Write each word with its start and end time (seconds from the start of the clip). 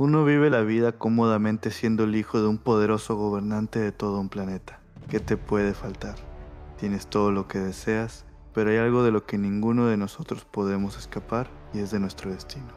Uno 0.00 0.24
vive 0.24 0.48
la 0.48 0.60
vida 0.60 0.92
cómodamente 0.92 1.72
siendo 1.72 2.04
el 2.04 2.14
hijo 2.14 2.40
de 2.40 2.46
un 2.46 2.58
poderoso 2.58 3.16
gobernante 3.16 3.80
de 3.80 3.90
todo 3.90 4.20
un 4.20 4.28
planeta. 4.28 4.78
¿Qué 5.08 5.18
te 5.18 5.36
puede 5.36 5.74
faltar? 5.74 6.14
Tienes 6.78 7.08
todo 7.08 7.32
lo 7.32 7.48
que 7.48 7.58
deseas, 7.58 8.24
pero 8.54 8.70
hay 8.70 8.76
algo 8.76 9.02
de 9.02 9.10
lo 9.10 9.26
que 9.26 9.38
ninguno 9.38 9.86
de 9.86 9.96
nosotros 9.96 10.44
podemos 10.44 10.96
escapar 10.96 11.50
y 11.74 11.80
es 11.80 11.90
de 11.90 11.98
nuestro 11.98 12.30
destino. 12.30 12.68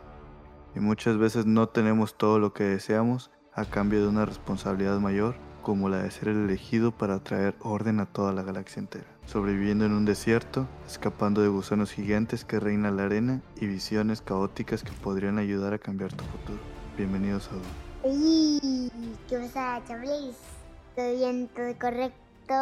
Y 0.75 0.79
muchas 0.79 1.19
veces 1.19 1.45
no 1.45 1.69
tenemos 1.69 2.17
todo 2.17 2.39
lo 2.39 2.53
que 2.53 2.63
deseamos 2.63 3.29
a 3.53 3.65
cambio 3.65 4.01
de 4.01 4.07
una 4.07 4.25
responsabilidad 4.25 4.99
mayor 4.99 5.35
como 5.61 5.89
la 5.89 6.01
de 6.01 6.09
ser 6.09 6.29
el 6.29 6.45
elegido 6.45 6.91
para 6.91 7.19
traer 7.19 7.53
orden 7.59 7.99
a 7.99 8.07
toda 8.07 8.33
la 8.33 8.41
galaxia 8.41 8.79
entera, 8.79 9.15
sobreviviendo 9.27 9.85
en 9.85 9.91
un 9.91 10.05
desierto, 10.05 10.67
escapando 10.87 11.43
de 11.43 11.49
gusanos 11.49 11.91
gigantes 11.91 12.45
que 12.45 12.59
reinan 12.59 12.97
la 12.97 13.03
arena 13.03 13.43
y 13.57 13.67
visiones 13.67 14.21
caóticas 14.21 14.81
que 14.81 14.91
podrían 14.91 15.37
ayudar 15.37 15.75
a 15.75 15.77
cambiar 15.77 16.11
tu 16.13 16.23
futuro. 16.23 16.80
Bienvenidos 16.97 17.49
a. 17.49 18.07
¡Uy! 18.07 18.91
¿Qué 19.29 19.37
pasa, 19.37 19.81
chavales? 19.87 20.35
¿Todo 20.95 21.15
bien? 21.15 21.49
¿Todo 21.55 21.73
correcto? 21.79 22.53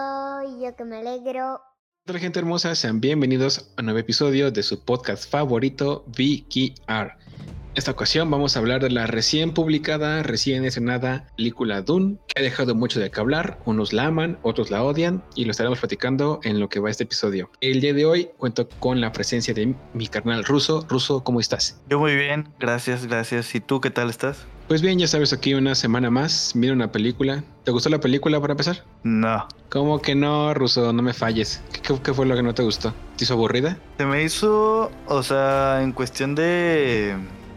Y 0.48 0.64
yo 0.64 0.76
que 0.76 0.84
me 0.84 0.98
alegro. 0.98 1.62
Hola 2.08 2.20
gente 2.20 2.40
hermosa, 2.40 2.76
sean 2.76 3.02
bienvenidos 3.02 3.72
a 3.76 3.82
un 3.82 3.86
nuevo 3.86 4.00
episodio 4.00 4.52
de 4.52 4.64
su 4.64 4.84
podcast 4.84 5.30
favorito, 5.30 6.06
VKR. 6.08 7.18
En 7.70 7.78
esta 7.78 7.92
ocasión 7.92 8.32
vamos 8.32 8.56
a 8.56 8.60
hablar 8.60 8.82
de 8.82 8.90
la 8.90 9.06
recién 9.06 9.54
publicada, 9.54 10.24
recién 10.24 10.66
estrenada 10.66 11.28
película 11.38 11.84
Dune, 11.84 12.18
que 12.26 12.40
ha 12.40 12.44
dejado 12.44 12.74
mucho 12.74 13.00
de 13.00 13.12
qué 13.12 13.20
hablar. 13.20 13.60
Unos 13.64 13.94
la 13.94 14.08
aman, 14.08 14.40
otros 14.42 14.72
la 14.72 14.84
odian 14.84 15.24
y 15.36 15.46
lo 15.46 15.52
estaremos 15.52 15.78
platicando 15.78 16.40
en 16.44 16.60
lo 16.60 16.68
que 16.68 16.80
va 16.80 16.90
este 16.90 17.04
episodio. 17.04 17.52
El 17.62 17.80
día 17.80 17.94
de 17.94 18.06
hoy 18.06 18.32
cuento 18.38 18.68
con 18.80 19.00
la 19.00 19.12
presencia 19.12 19.54
de 19.54 19.76
mi 19.94 20.08
carnal 20.08 20.46
Ruso. 20.46 20.84
Ruso, 20.90 21.24
¿cómo 21.24 21.40
estás? 21.40 21.80
Yo 21.88 22.00
muy 22.00 22.16
bien, 22.16 22.50
gracias, 22.60 23.06
gracias. 23.06 23.54
¿Y 23.54 23.60
tú 23.60 23.80
qué 23.80 23.92
tal 23.92 24.10
estás? 24.10 24.48
Pues 24.68 24.82
bien, 24.82 24.98
ya 24.98 25.08
sabes, 25.08 25.32
aquí 25.32 25.54
una 25.54 25.76
semana 25.76 26.10
más, 26.10 26.56
mira 26.56 26.74
una 26.74 26.92
película. 26.92 27.44
¿Te 27.64 27.72
gustó 27.72 27.90
la 27.90 28.00
película 28.00 28.42
para 28.42 28.54
empezar? 28.54 28.84
No. 29.04 29.48
¿Cómo 29.70 30.00
que 30.02 30.16
no, 30.16 30.54
Ruso? 30.56 30.92
No 30.92 31.04
me 31.04 31.14
falles. 31.14 31.62
¿Qué, 31.72 31.82
qué, 31.82 32.00
qué 32.04 32.14
fue 32.14 32.26
lo 32.26 32.36
que 32.36 32.44
no 32.44 32.54
te 32.54 32.64
gustó? 32.64 32.94
¿Te 33.16 33.26
hizo 33.26 33.36
aburrida? 33.36 33.78
Se 33.98 34.06
me 34.06 34.24
hizo, 34.24 34.92
o 35.08 35.24
sea, 35.24 35.82
en 35.82 35.92
cuestión 35.92 36.36
de, 36.36 37.16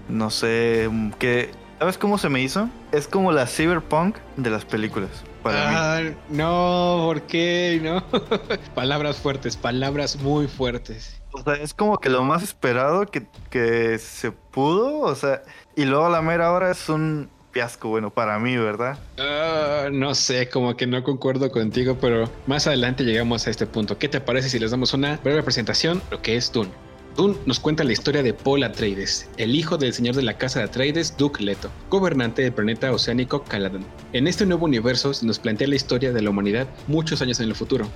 no 0.09 0.31
sé, 0.31 0.89
que, 1.19 1.51
¿sabes 1.79 1.99
cómo 1.99 2.19
se 2.19 2.29
me 2.29 2.41
hizo? 2.41 2.69
Es 2.93 3.09
como 3.09 3.33
la 3.33 3.47
cyberpunk 3.47 4.17
de 4.37 4.51
las 4.51 4.65
películas. 4.65 5.11
Para 5.43 5.69
mí. 5.69 5.75
ah, 5.77 6.01
no, 6.29 7.03
¿por 7.07 7.23
qué? 7.23 7.81
No. 7.83 8.05
palabras 8.75 9.17
fuertes, 9.17 9.57
palabras 9.57 10.17
muy 10.17 10.47
fuertes. 10.47 11.21
O 11.33 11.43
sea, 11.43 11.55
es 11.55 11.75
como 11.75 11.99
que 11.99 12.11
lo 12.11 12.23
más 12.23 12.43
esperado 12.43 13.07
que, 13.07 13.27
que 13.51 13.99
se 13.99 14.31
pudo, 14.31 15.01
o 15.01 15.15
sea, 15.15 15.43
y 15.75 15.85
luego 15.85 16.07
a 16.07 16.11
la 16.11 16.23
mera 16.23 16.53
hora 16.53 16.71
es 16.71 16.89
un 16.89 17.31
fiasco, 17.53 17.89
bueno, 17.89 18.11
para 18.11 18.39
mí, 18.39 18.57
¿verdad? 18.57 18.99
Ah, 19.19 19.89
no 19.93 20.15
sé, 20.15 20.49
como 20.49 20.77
que 20.77 20.87
no 20.87 21.03
concuerdo 21.05 21.51
contigo, 21.51 21.99
pero 22.01 22.31
más 22.47 22.67
adelante 22.67 23.05
llegamos 23.05 23.47
a 23.47 23.51
este 23.51 23.67
punto. 23.67 23.99
¿Qué 23.99 24.09
te 24.09 24.21
parece 24.21 24.49
si 24.49 24.59
les 24.59 24.71
damos 24.71 24.95
una 24.95 25.19
breve 25.23 25.43
presentación 25.43 26.03
lo 26.11 26.21
que 26.23 26.37
es 26.37 26.51
Dune? 26.51 26.71
Dune 27.17 27.37
nos 27.45 27.61
cuenta 27.61 27.85
la 27.85 27.93
historia 27.93 28.23
de 28.23 28.33
Paul 28.33 28.63
Atreides, 28.63 29.29
el 29.37 29.55
hijo 29.55 29.77
del 29.77 29.93
señor 29.93 30.15
de 30.15 30.23
la 30.23 30.39
casa 30.39 30.61
de 30.61 30.65
Atreides, 30.65 31.17
Duke 31.17 31.43
Leto, 31.45 31.71
gobernante 31.91 32.41
del 32.43 32.55
planeta 32.55 32.91
oceánico 32.91 33.45
Caladan. 33.45 33.85
En 34.15 34.27
este 34.27 34.47
nuevo 34.47 34.65
universo 34.65 35.13
se 35.13 35.27
nos 35.27 35.39
plantea 35.39 35.69
la 35.69 35.77
historia 35.77 36.13
de 36.13 36.23
la 36.23 36.31
humanidad 36.31 36.69
muchos 36.87 37.21
años 37.21 37.39
en 37.41 37.49
el 37.49 37.55
futuro, 37.55 37.87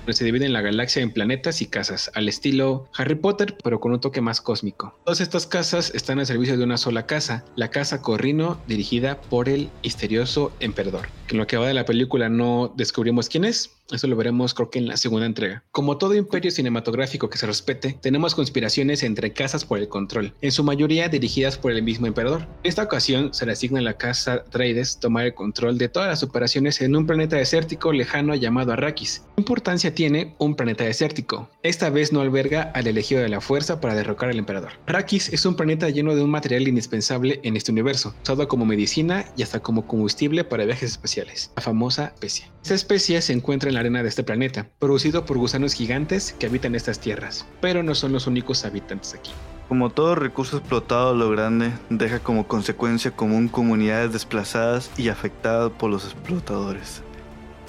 donde 0.00 0.14
se 0.14 0.24
divide 0.24 0.46
en 0.46 0.52
la 0.52 0.60
galaxia 0.60 1.02
en 1.02 1.12
planetas 1.12 1.62
y 1.62 1.66
casas, 1.66 2.10
al 2.14 2.28
estilo 2.28 2.88
Harry 2.96 3.14
Potter, 3.14 3.56
pero 3.62 3.80
con 3.80 3.92
un 3.92 4.00
toque 4.00 4.20
más 4.20 4.40
cósmico. 4.40 4.98
Todas 5.04 5.20
estas 5.20 5.46
casas 5.46 5.92
están 5.94 6.18
al 6.18 6.26
servicio 6.26 6.56
de 6.56 6.64
una 6.64 6.76
sola 6.76 7.06
casa, 7.06 7.44
la 7.56 7.70
casa 7.70 8.02
Corrino, 8.02 8.60
dirigida 8.66 9.20
por 9.20 9.48
el 9.48 9.70
misterioso 9.82 10.52
emperador. 10.60 11.08
En 11.28 11.38
lo 11.38 11.46
que 11.46 11.56
va 11.56 11.66
de 11.66 11.74
la 11.74 11.84
película 11.84 12.28
no 12.28 12.72
descubrimos 12.76 13.28
quién 13.28 13.44
es, 13.44 13.70
eso 13.92 14.06
lo 14.06 14.16
veremos 14.16 14.54
creo 14.54 14.70
que 14.70 14.78
en 14.78 14.88
la 14.88 14.96
segunda 14.96 15.26
entrega. 15.26 15.64
Como 15.72 15.98
todo 15.98 16.14
imperio 16.14 16.50
cinematográfico 16.50 17.28
que 17.28 17.38
se 17.38 17.46
respete, 17.46 17.96
tenemos 18.00 18.34
conspiraciones 18.34 19.02
entre 19.02 19.32
casas 19.32 19.64
por 19.64 19.78
el 19.78 19.88
control, 19.88 20.32
en 20.40 20.52
su 20.52 20.62
mayoría 20.64 21.08
dirigidas 21.08 21.58
por 21.58 21.72
el 21.72 21.82
mismo 21.82 22.06
emperador. 22.06 22.42
En 22.62 22.68
esta 22.68 22.84
ocasión 22.84 23.34
se 23.34 23.46
le 23.46 23.52
asigna 23.52 23.80
a 23.80 23.82
la 23.82 23.94
casa 23.94 24.34
Atreides 24.34 24.98
tomar 25.00 25.26
el 25.26 25.34
control 25.34 25.78
de 25.78 25.88
todas 25.88 26.08
las 26.08 26.22
operaciones 26.22 26.80
en 26.80 26.96
un 26.96 27.06
planeta 27.06 27.36
desértico 27.36 27.92
lejano 27.92 28.34
llamado 28.34 28.72
Arrakis. 28.72 29.22
¿Qué 29.36 29.42
tiene 29.90 30.34
un 30.38 30.54
planeta 30.54 30.84
desértico? 30.84 31.48
Esta 31.62 31.90
vez 31.90 32.12
no 32.12 32.20
alberga 32.20 32.70
al 32.74 32.86
elegido 32.86 33.20
de 33.20 33.28
la 33.28 33.40
fuerza 33.40 33.80
para 33.80 33.94
derrocar 33.94 34.30
al 34.30 34.38
emperador. 34.38 34.72
Arrakis 34.86 35.32
es 35.32 35.44
un 35.46 35.56
planeta 35.56 35.88
lleno 35.88 36.14
de 36.14 36.22
un 36.22 36.30
material 36.30 36.68
indispensable 36.68 37.40
en 37.42 37.56
este 37.56 37.72
universo, 37.72 38.14
usado 38.22 38.48
como 38.48 38.66
medicina 38.66 39.24
y 39.36 39.42
hasta 39.42 39.60
como 39.60 39.86
combustible 39.86 40.44
para 40.44 40.64
viajes 40.64 40.92
espaciales, 40.92 41.50
la 41.56 41.62
famosa 41.62 42.12
especia. 42.14 42.50
Esta 42.62 42.74
especie 42.74 43.20
se 43.22 43.32
encuentra 43.32 43.68
en 43.68 43.74
la 43.74 43.80
arena 43.80 44.02
de 44.02 44.08
este 44.08 44.22
planeta, 44.22 44.68
producido 44.78 45.24
por 45.24 45.38
gusanos 45.38 45.74
gigantes 45.74 46.34
que 46.38 46.46
habitan 46.46 46.74
estas 46.74 47.00
tierras, 47.00 47.46
pero 47.60 47.82
no 47.82 47.94
son 47.94 48.12
los 48.12 48.26
únicos 48.26 48.64
habitantes 48.64 49.14
aquí. 49.14 49.30
Como 49.68 49.90
todo 49.90 50.16
recurso 50.16 50.56
explotado 50.56 51.10
a 51.10 51.14
lo 51.14 51.30
grande, 51.30 51.70
deja 51.90 52.18
como 52.18 52.48
consecuencia 52.48 53.12
común 53.12 53.46
comunidades 53.46 54.12
desplazadas 54.12 54.90
y 54.96 55.10
afectadas 55.10 55.70
por 55.70 55.90
los 55.90 56.04
explotadores. 56.06 57.02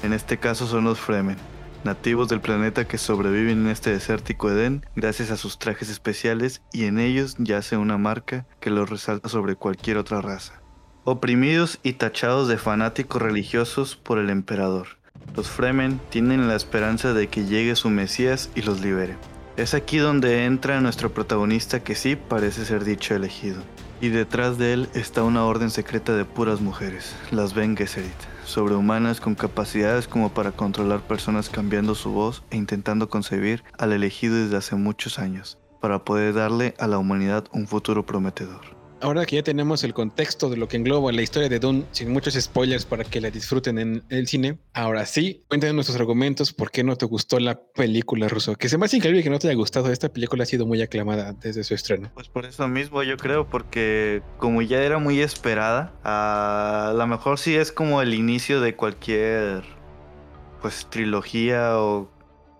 En 0.01 0.13
este 0.13 0.37
caso 0.37 0.65
son 0.65 0.85
los 0.85 0.99
Fremen, 0.99 1.37
nativos 1.83 2.27
del 2.27 2.41
planeta 2.41 2.85
que 2.85 2.97
sobreviven 2.97 3.65
en 3.65 3.67
este 3.67 3.91
desértico 3.91 4.49
Edén 4.49 4.85
gracias 4.95 5.31
a 5.31 5.37
sus 5.37 5.59
trajes 5.59 5.89
especiales 5.89 6.61
y 6.71 6.85
en 6.85 6.99
ellos 6.99 7.35
yace 7.39 7.77
una 7.77 7.97
marca 7.97 8.45
que 8.59 8.69
los 8.69 8.89
resalta 8.89 9.29
sobre 9.29 9.55
cualquier 9.55 9.97
otra 9.97 10.21
raza. 10.21 10.61
Oprimidos 11.03 11.79
y 11.83 11.93
tachados 11.93 12.47
de 12.47 12.57
fanáticos 12.57 13.21
religiosos 13.21 13.95
por 13.95 14.19
el 14.19 14.29
emperador. 14.29 14.99
Los 15.35 15.49
Fremen 15.49 15.99
tienen 16.09 16.47
la 16.47 16.55
esperanza 16.55 17.13
de 17.13 17.27
que 17.27 17.45
llegue 17.45 17.75
su 17.75 17.89
Mesías 17.89 18.49
y 18.55 18.61
los 18.61 18.81
libere. 18.81 19.15
Es 19.57 19.73
aquí 19.73 19.97
donde 19.97 20.45
entra 20.45 20.81
nuestro 20.81 21.13
protagonista 21.13 21.83
que 21.83 21.95
sí 21.95 22.15
parece 22.15 22.65
ser 22.65 22.83
dicho 22.83 23.15
elegido. 23.15 23.61
Y 23.99 24.09
detrás 24.09 24.57
de 24.57 24.73
él 24.73 24.89
está 24.93 25.23
una 25.23 25.45
orden 25.45 25.69
secreta 25.69 26.15
de 26.15 26.25
puras 26.25 26.61
mujeres, 26.61 27.15
las 27.31 27.53
Ben 27.53 27.75
sobrehumanas 28.51 29.19
con 29.19 29.35
capacidades 29.35 30.07
como 30.07 30.33
para 30.33 30.51
controlar 30.51 31.01
personas 31.01 31.49
cambiando 31.49 31.95
su 31.95 32.11
voz 32.11 32.43
e 32.51 32.57
intentando 32.57 33.09
concebir 33.09 33.63
al 33.77 33.93
elegido 33.93 34.35
desde 34.35 34.57
hace 34.57 34.75
muchos 34.75 35.19
años, 35.19 35.57
para 35.79 36.05
poder 36.05 36.33
darle 36.33 36.75
a 36.77 36.87
la 36.87 36.97
humanidad 36.97 37.45
un 37.51 37.67
futuro 37.67 38.05
prometedor. 38.05 38.70
Ahora 39.01 39.25
que 39.25 39.37
ya 39.37 39.43
tenemos 39.43 39.83
el 39.83 39.95
contexto 39.95 40.47
de 40.49 40.57
lo 40.57 40.67
que 40.67 40.77
engloba 40.77 41.11
la 41.11 41.23
historia 41.23 41.49
de 41.49 41.57
Dune, 41.57 41.85
sin 41.91 42.11
muchos 42.13 42.35
spoilers 42.35 42.85
para 42.85 43.03
que 43.03 43.19
la 43.19 43.31
disfruten 43.31 43.79
en 43.79 44.03
el 44.09 44.27
cine, 44.27 44.59
ahora 44.73 45.07
sí, 45.07 45.43
cuéntanos 45.47 45.73
nuestros 45.73 45.99
argumentos, 45.99 46.53
por 46.53 46.69
qué 46.69 46.83
no 46.83 46.95
te 46.95 47.07
gustó 47.07 47.39
la 47.39 47.59
película 47.59 48.27
ruso. 48.27 48.55
Que 48.55 48.69
se 48.69 48.77
me 48.77 48.85
hace 48.85 48.97
increíble 48.97 49.23
que 49.23 49.31
no 49.31 49.39
te 49.39 49.47
haya 49.47 49.57
gustado, 49.57 49.91
esta 49.91 50.09
película 50.09 50.43
ha 50.43 50.45
sido 50.45 50.67
muy 50.67 50.83
aclamada 50.83 51.33
desde 51.33 51.63
su 51.63 51.73
estreno. 51.73 52.11
Pues 52.13 52.27
por 52.27 52.45
eso 52.45 52.67
mismo 52.67 53.01
yo 53.01 53.17
creo, 53.17 53.49
porque 53.49 54.21
como 54.37 54.61
ya 54.61 54.83
era 54.83 54.99
muy 54.99 55.19
esperada, 55.19 55.93
a 56.03 56.93
lo 56.95 57.07
mejor 57.07 57.39
sí 57.39 57.55
es 57.55 57.71
como 57.71 58.03
el 58.03 58.13
inicio 58.13 58.61
de 58.61 58.75
cualquier 58.75 59.63
pues 60.61 60.85
trilogía 60.91 61.79
o 61.79 62.07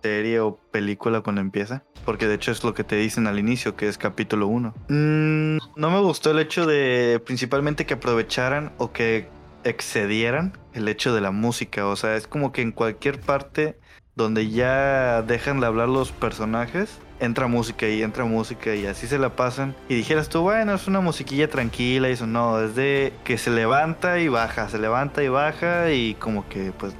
serie 0.01 0.39
o 0.39 0.57
película 0.72 1.22
cuando 1.22 1.41
empieza. 1.41 1.84
Porque 2.06 2.28
de 2.28 2.35
hecho 2.35 2.51
es 2.51 2.63
lo 2.63 2.73
que 2.73 2.84
te 2.84 2.95
dicen 2.95 3.28
al 3.28 3.39
inicio, 3.39 3.75
que 3.75 3.88
es 3.88 3.97
capítulo 3.97 4.47
1. 4.47 4.73
Mm, 4.89 5.57
no 5.75 5.91
me 5.91 6.00
gustó 6.00 6.31
el 6.31 6.39
hecho 6.39 6.66
de 6.66 7.22
principalmente 7.25 7.85
que 7.85 7.94
aprovecharan 7.94 8.73
o 8.78 8.91
que 8.91 9.29
excedieran 9.63 10.57
el 10.73 10.88
hecho 10.88 11.13
de 11.13 11.22
la 11.22 11.31
música. 11.31 11.85
O 11.88 11.95
sea, 11.95 12.16
es 12.16 12.28
como 12.28 12.51
que 12.51 12.62
en 12.62 12.72
cualquier 12.72 13.19
parte 13.19 13.78
donde 14.16 14.50
ya 14.50 15.22
dejan 15.22 15.59
de 15.59 15.67
hablar 15.67 15.89
los 15.89 16.12
personajes, 16.12 17.00
entra 17.19 17.47
música 17.47 17.88
y 17.88 18.01
entra 18.01 18.25
música 18.25 18.75
y 18.75 18.85
así 18.85 19.07
se 19.07 19.19
la 19.19 19.35
pasan. 19.35 19.75
Y 19.88 19.95
dijeras 19.95 20.28
tú, 20.28 20.41
bueno, 20.41 20.73
es 20.73 20.88
una 20.88 21.00
musiquilla 21.00 21.50
tranquila 21.50 22.09
y 22.09 22.13
eso 22.13 22.28
no, 22.28 22.59
es 22.59 22.75
de 22.75 23.13
que 23.23 23.38
se 23.38 23.51
levanta 23.51 24.19
y 24.19 24.27
baja, 24.27 24.68
se 24.69 24.80
levanta 24.80 25.24
y 25.24 25.30
baja 25.30 25.92
y 25.92 26.15
como 26.15 26.47
que 26.50 26.71
pues 26.77 26.94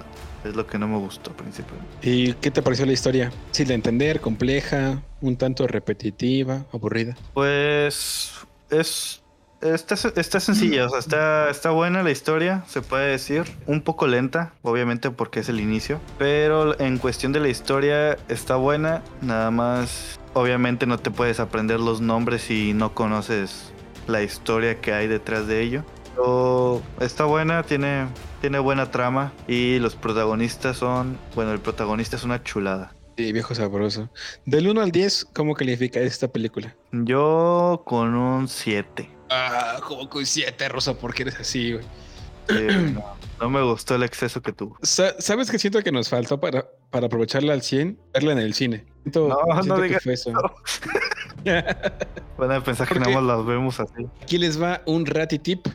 es 0.44 0.56
lo 0.56 0.68
que 0.68 0.78
no 0.78 0.88
me 0.88 0.98
gustó 0.98 1.32
principalmente. 1.32 1.90
¿Y 2.02 2.34
qué 2.34 2.52
te 2.52 2.62
pareció 2.62 2.86
la 2.86 2.94
historia? 2.94 3.32
¿Sí 3.52 3.64
de 3.64 3.74
entender, 3.74 4.20
compleja, 4.20 5.02
un 5.22 5.38
tanto 5.38 5.68
repetitiva, 5.68 6.66
aburrida? 6.72 7.16
Pues 7.34 8.32
es 8.70 9.22
está, 9.62 9.96
está 10.16 10.40
sencilla, 10.40 10.86
o 10.86 10.90
sea, 10.90 11.00
está, 11.00 11.50
está 11.50 11.70
buena 11.72 12.04
la 12.04 12.12
historia, 12.12 12.64
se 12.68 12.82
puede 12.82 13.12
decir. 13.12 13.44
Un 13.68 13.82
poco 13.82 14.08
lenta, 14.08 14.54
obviamente 14.62 15.12
porque 15.12 15.42
es 15.42 15.50
el 15.50 15.60
inicio. 15.60 16.00
Pero 16.18 16.80
en 16.80 16.98
cuestión 16.98 17.32
de 17.32 17.40
la 17.40 17.50
historia 17.50 18.18
está 18.28 18.56
buena, 18.56 19.04
nada 19.22 19.52
más. 19.52 20.20
Obviamente 20.34 20.86
no 20.86 20.98
te 20.98 21.12
puedes 21.12 21.40
aprender 21.40 21.80
los 21.80 22.02
nombres 22.02 22.44
si 22.44 22.74
no 22.74 22.94
conoces 22.94 23.72
la 24.08 24.24
historia 24.24 24.80
que 24.80 24.94
hay 24.94 25.08
detrás 25.08 25.48
de 25.48 25.62
ello. 25.62 25.84
Pero 26.16 26.81
está 27.00 27.25
buena, 27.25 27.63
tiene, 27.63 28.08
tiene 28.42 28.60
buena 28.60 28.92
trama 28.92 29.34
y 29.48 29.80
los 29.80 29.96
protagonistas 29.96 30.78
son, 30.78 31.18
bueno, 31.36 31.52
el 31.52 31.60
protagonista 31.60 32.16
es 32.16 32.24
una 32.24 32.44
chulada. 32.44 32.94
Sí, 33.18 33.31
viejo 33.34 33.54
sabroso. 33.56 34.10
Del 34.46 34.68
1 34.69 34.81
al 34.81 34.92
10, 34.92 35.28
¿cómo 35.34 35.54
califica 35.54 36.00
esta 36.00 36.28
película? 36.28 36.75
Yo 36.92 37.84
con 37.86 38.16
un 38.16 38.48
7. 38.48 39.10
ah, 39.30 39.80
como 39.88 40.10
con 40.10 40.25
siete, 40.25 40.68
Rosa, 40.69 40.94
porque 40.98 41.24
eres 41.24 41.40
así, 41.40 41.74
güey. 41.74 41.86
no, 43.40 43.50
me 43.50 43.62
gustó 43.64 43.96
el 43.96 44.04
exceso 44.04 44.42
que 44.42 44.52
tuvo. 44.52 44.78
¿Sabes 44.81 45.52
qué 45.52 45.60
siento 45.60 45.81
que 45.81 45.92
nos 45.92 46.10
faltó 46.10 46.40
para, 46.40 46.68
para 46.90 47.06
aprovecharla 47.07 47.54
al 47.54 47.62
100? 47.62 48.00
Verla 48.14 48.31
en 48.34 48.40
el 48.40 48.54
cine. 48.54 48.86
no, 49.14 49.30
no 49.66 49.80
digas 49.81 50.06
eso. 50.07 50.31
Van 52.38 52.52
a 52.52 52.64
pensar 52.64 52.88
que 52.88 53.00
nada 53.00 53.12
más 53.14 53.24
las 53.24 53.46
vemos 53.46 53.80
así. 53.80 54.06
Aquí 54.22 54.38
les 54.38 54.62
va 54.62 54.81
un 54.86 55.06
rati 55.06 55.40
tip 55.40 55.68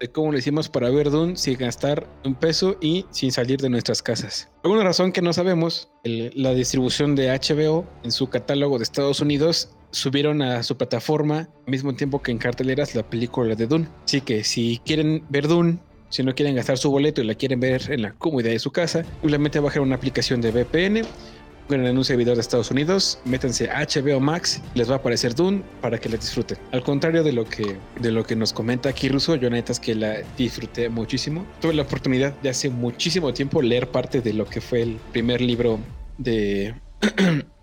de 0.00 0.08
cómo 0.10 0.32
lo 0.32 0.38
hicimos 0.38 0.68
para 0.68 0.90
ver 0.90 1.10
Dune 1.10 1.36
sin 1.36 1.58
gastar 1.58 2.08
un 2.24 2.34
peso 2.34 2.76
y 2.80 3.04
sin 3.10 3.32
salir 3.32 3.60
de 3.60 3.68
nuestras 3.68 4.02
casas. 4.02 4.48
Por 4.62 4.70
alguna 4.70 4.84
razón 4.84 5.12
que 5.12 5.22
no 5.22 5.32
sabemos, 5.32 5.90
la 6.04 6.54
distribución 6.54 7.14
de 7.14 7.28
HBO 7.28 7.86
en 8.02 8.12
su 8.12 8.28
catálogo 8.28 8.78
de 8.78 8.84
Estados 8.84 9.20
Unidos 9.20 9.70
subieron 9.90 10.42
a 10.42 10.62
su 10.62 10.76
plataforma 10.76 11.48
al 11.66 11.70
mismo 11.70 11.94
tiempo 11.94 12.22
que 12.22 12.30
en 12.30 12.38
carteleras 12.38 12.94
la 12.94 13.08
película 13.08 13.54
de 13.54 13.66
Dune. 13.66 13.88
Así 14.04 14.20
que 14.20 14.44
si 14.44 14.80
quieren 14.84 15.24
ver 15.30 15.48
Dune, 15.48 15.78
si 16.10 16.22
no 16.22 16.34
quieren 16.34 16.54
gastar 16.54 16.78
su 16.78 16.90
boleto 16.90 17.20
y 17.20 17.24
la 17.24 17.34
quieren 17.34 17.60
ver 17.60 17.90
en 17.90 18.02
la 18.02 18.12
comodidad 18.12 18.50
de 18.50 18.58
su 18.58 18.70
casa, 18.70 19.04
simplemente 19.20 19.60
bajar 19.60 19.82
una 19.82 19.96
aplicación 19.96 20.40
de 20.40 20.50
VPN 20.50 21.02
en 21.74 21.98
un 21.98 22.04
servidor 22.04 22.34
de 22.34 22.40
Estados 22.40 22.70
Unidos, 22.70 23.18
métanse 23.24 23.68
HBO 23.68 24.20
Max, 24.20 24.60
les 24.74 24.88
va 24.88 24.94
a 24.94 24.98
aparecer 24.98 25.34
Dune 25.34 25.62
para 25.80 25.98
que 25.98 26.08
la 26.08 26.16
disfruten. 26.16 26.58
Al 26.72 26.82
contrario 26.82 27.22
de 27.22 27.32
lo 27.32 27.44
que, 27.44 27.76
de 28.00 28.12
lo 28.12 28.24
que 28.24 28.36
nos 28.36 28.52
comenta 28.52 28.88
aquí 28.88 29.08
Russo, 29.08 29.36
yo 29.36 29.50
neta 29.50 29.72
es 29.72 29.80
que 29.80 29.94
la 29.94 30.18
disfruté 30.36 30.88
muchísimo. 30.88 31.46
Tuve 31.60 31.74
la 31.74 31.82
oportunidad 31.82 32.32
de 32.40 32.50
hace 32.50 32.70
muchísimo 32.70 33.32
tiempo 33.32 33.62
leer 33.62 33.88
parte 33.88 34.20
de 34.20 34.32
lo 34.32 34.46
que 34.46 34.60
fue 34.60 34.82
el 34.82 34.96
primer 35.12 35.40
libro 35.40 35.78
de 36.16 36.74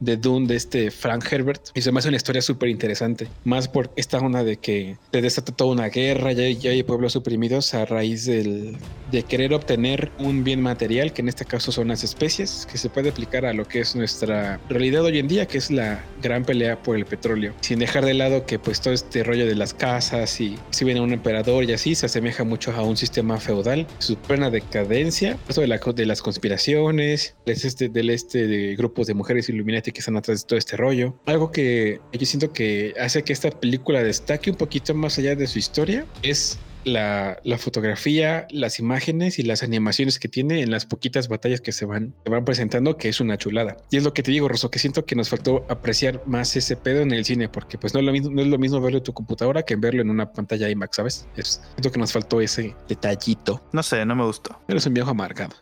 de 0.00 0.16
Dune 0.16 0.46
de 0.46 0.56
este 0.56 0.90
Frank 0.90 1.24
Herbert 1.30 1.62
y 1.74 1.82
se 1.82 1.92
me 1.92 2.00
una 2.06 2.16
historia 2.16 2.42
súper 2.42 2.68
interesante, 2.68 3.26
más 3.44 3.68
por 3.68 3.90
esta 3.96 4.18
onda 4.18 4.44
de 4.44 4.58
que 4.58 4.96
se 5.12 5.22
desata 5.22 5.52
toda 5.52 5.72
una 5.72 5.88
guerra, 5.88 6.32
ya, 6.32 6.48
ya, 6.50 6.70
hay 6.70 6.82
pueblos 6.82 7.14
suprimidos 7.14 7.74
a 7.74 7.84
raíz 7.84 8.26
del, 8.26 8.76
de 9.10 9.22
querer 9.22 9.54
obtener 9.54 10.12
un 10.18 10.44
bien 10.44 10.60
material, 10.60 11.12
que 11.12 11.22
en 11.22 11.28
este 11.28 11.44
caso 11.44 11.72
son 11.72 11.88
las 11.88 12.04
especies, 12.04 12.68
que 12.70 12.78
se 12.78 12.90
puede 12.90 13.10
aplicar 13.10 13.44
a 13.46 13.52
lo 13.52 13.66
que 13.66 13.80
es 13.80 13.96
nuestra 13.96 14.60
realidad 14.68 15.04
hoy 15.04 15.18
en 15.18 15.26
día, 15.26 15.46
que 15.46 15.58
es 15.58 15.70
la 15.70 16.04
gran 16.22 16.44
pelea 16.44 16.80
por 16.82 16.96
el 16.96 17.06
petróleo, 17.06 17.54
sin 17.60 17.78
dejar 17.78 18.04
de 18.04 18.14
lado 18.14 18.46
que 18.46 18.58
pues 18.58 18.80
todo 18.80 18.94
este 18.94 19.24
rollo 19.24 19.46
de 19.46 19.54
las 19.54 19.74
casas 19.74 20.40
y 20.40 20.56
si 20.70 20.84
viene 20.84 21.00
un 21.00 21.12
emperador 21.12 21.64
y 21.64 21.72
así 21.72 21.94
se 21.94 22.06
asemeja 22.06 22.44
mucho 22.44 22.72
a 22.72 22.82
un 22.82 22.96
sistema 22.96 23.40
feudal, 23.40 23.86
su 23.98 24.16
plena 24.16 24.50
decadencia, 24.50 25.38
esto 25.48 25.62
de, 25.62 25.66
la, 25.66 25.78
de 25.78 26.06
las 26.06 26.22
conspiraciones, 26.22 27.34
del 27.46 27.56
este, 27.56 27.88
del 27.88 28.10
este 28.10 28.46
de 28.46 28.76
grupos 28.76 29.06
de 29.06 29.14
mujeres 29.14 29.48
iluminadas 29.48 29.85
que 29.92 30.00
están 30.00 30.16
atrás 30.16 30.42
de 30.42 30.46
todo 30.46 30.58
este 30.58 30.76
rollo. 30.76 31.18
Algo 31.26 31.50
que 31.50 32.00
yo 32.12 32.26
siento 32.26 32.52
que 32.52 32.94
hace 33.00 33.22
que 33.22 33.32
esta 33.32 33.50
película 33.50 34.02
destaque 34.02 34.50
un 34.50 34.56
poquito 34.56 34.94
más 34.94 35.18
allá 35.18 35.34
de 35.34 35.46
su 35.46 35.58
historia 35.58 36.06
es 36.22 36.58
la, 36.86 37.58
fotografía, 37.58 38.46
las 38.50 38.78
imágenes 38.78 39.38
y 39.38 39.42
las 39.42 39.62
animaciones 39.62 40.18
que 40.18 40.28
tiene 40.28 40.62
en 40.62 40.70
las 40.70 40.86
poquitas 40.86 41.28
batallas 41.28 41.60
que 41.60 41.72
se 41.72 41.84
van, 41.84 42.14
van 42.24 42.44
presentando, 42.44 42.96
que 42.96 43.08
es 43.08 43.20
una 43.20 43.36
chulada. 43.36 43.76
Y 43.90 43.96
es 43.96 44.04
lo 44.04 44.14
que 44.14 44.22
te 44.22 44.30
digo, 44.30 44.48
Rosso, 44.48 44.70
que 44.70 44.78
siento 44.78 45.04
que 45.04 45.16
nos 45.16 45.28
faltó 45.28 45.66
apreciar 45.68 46.22
más 46.26 46.54
ese 46.56 46.76
pedo 46.76 47.02
en 47.02 47.12
el 47.12 47.24
cine, 47.24 47.48
porque 47.48 47.76
pues 47.76 47.92
no 47.92 48.00
es 48.00 48.06
lo 48.06 48.12
mismo, 48.12 48.30
no 48.30 48.42
es 48.42 48.48
lo 48.48 48.58
mismo 48.58 48.80
verlo 48.80 48.98
en 48.98 49.04
tu 49.04 49.12
computadora 49.12 49.64
que 49.64 49.76
verlo 49.76 50.02
en 50.02 50.10
una 50.10 50.32
pantalla 50.32 50.70
IMAX, 50.70 50.96
¿sabes? 50.96 51.28
Es, 51.36 51.60
siento 51.74 51.90
que 51.90 51.98
nos 51.98 52.12
faltó 52.12 52.40
ese 52.40 52.74
detallito. 52.88 53.62
No 53.72 53.82
sé, 53.82 54.04
no 54.06 54.14
me 54.14 54.24
gustó. 54.24 54.60
es 54.68 54.86
un 54.86 54.94
viejo 54.94 55.10
amargado. 55.10 55.54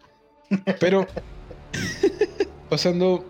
Pero 0.78 1.06
pasando 2.68 3.24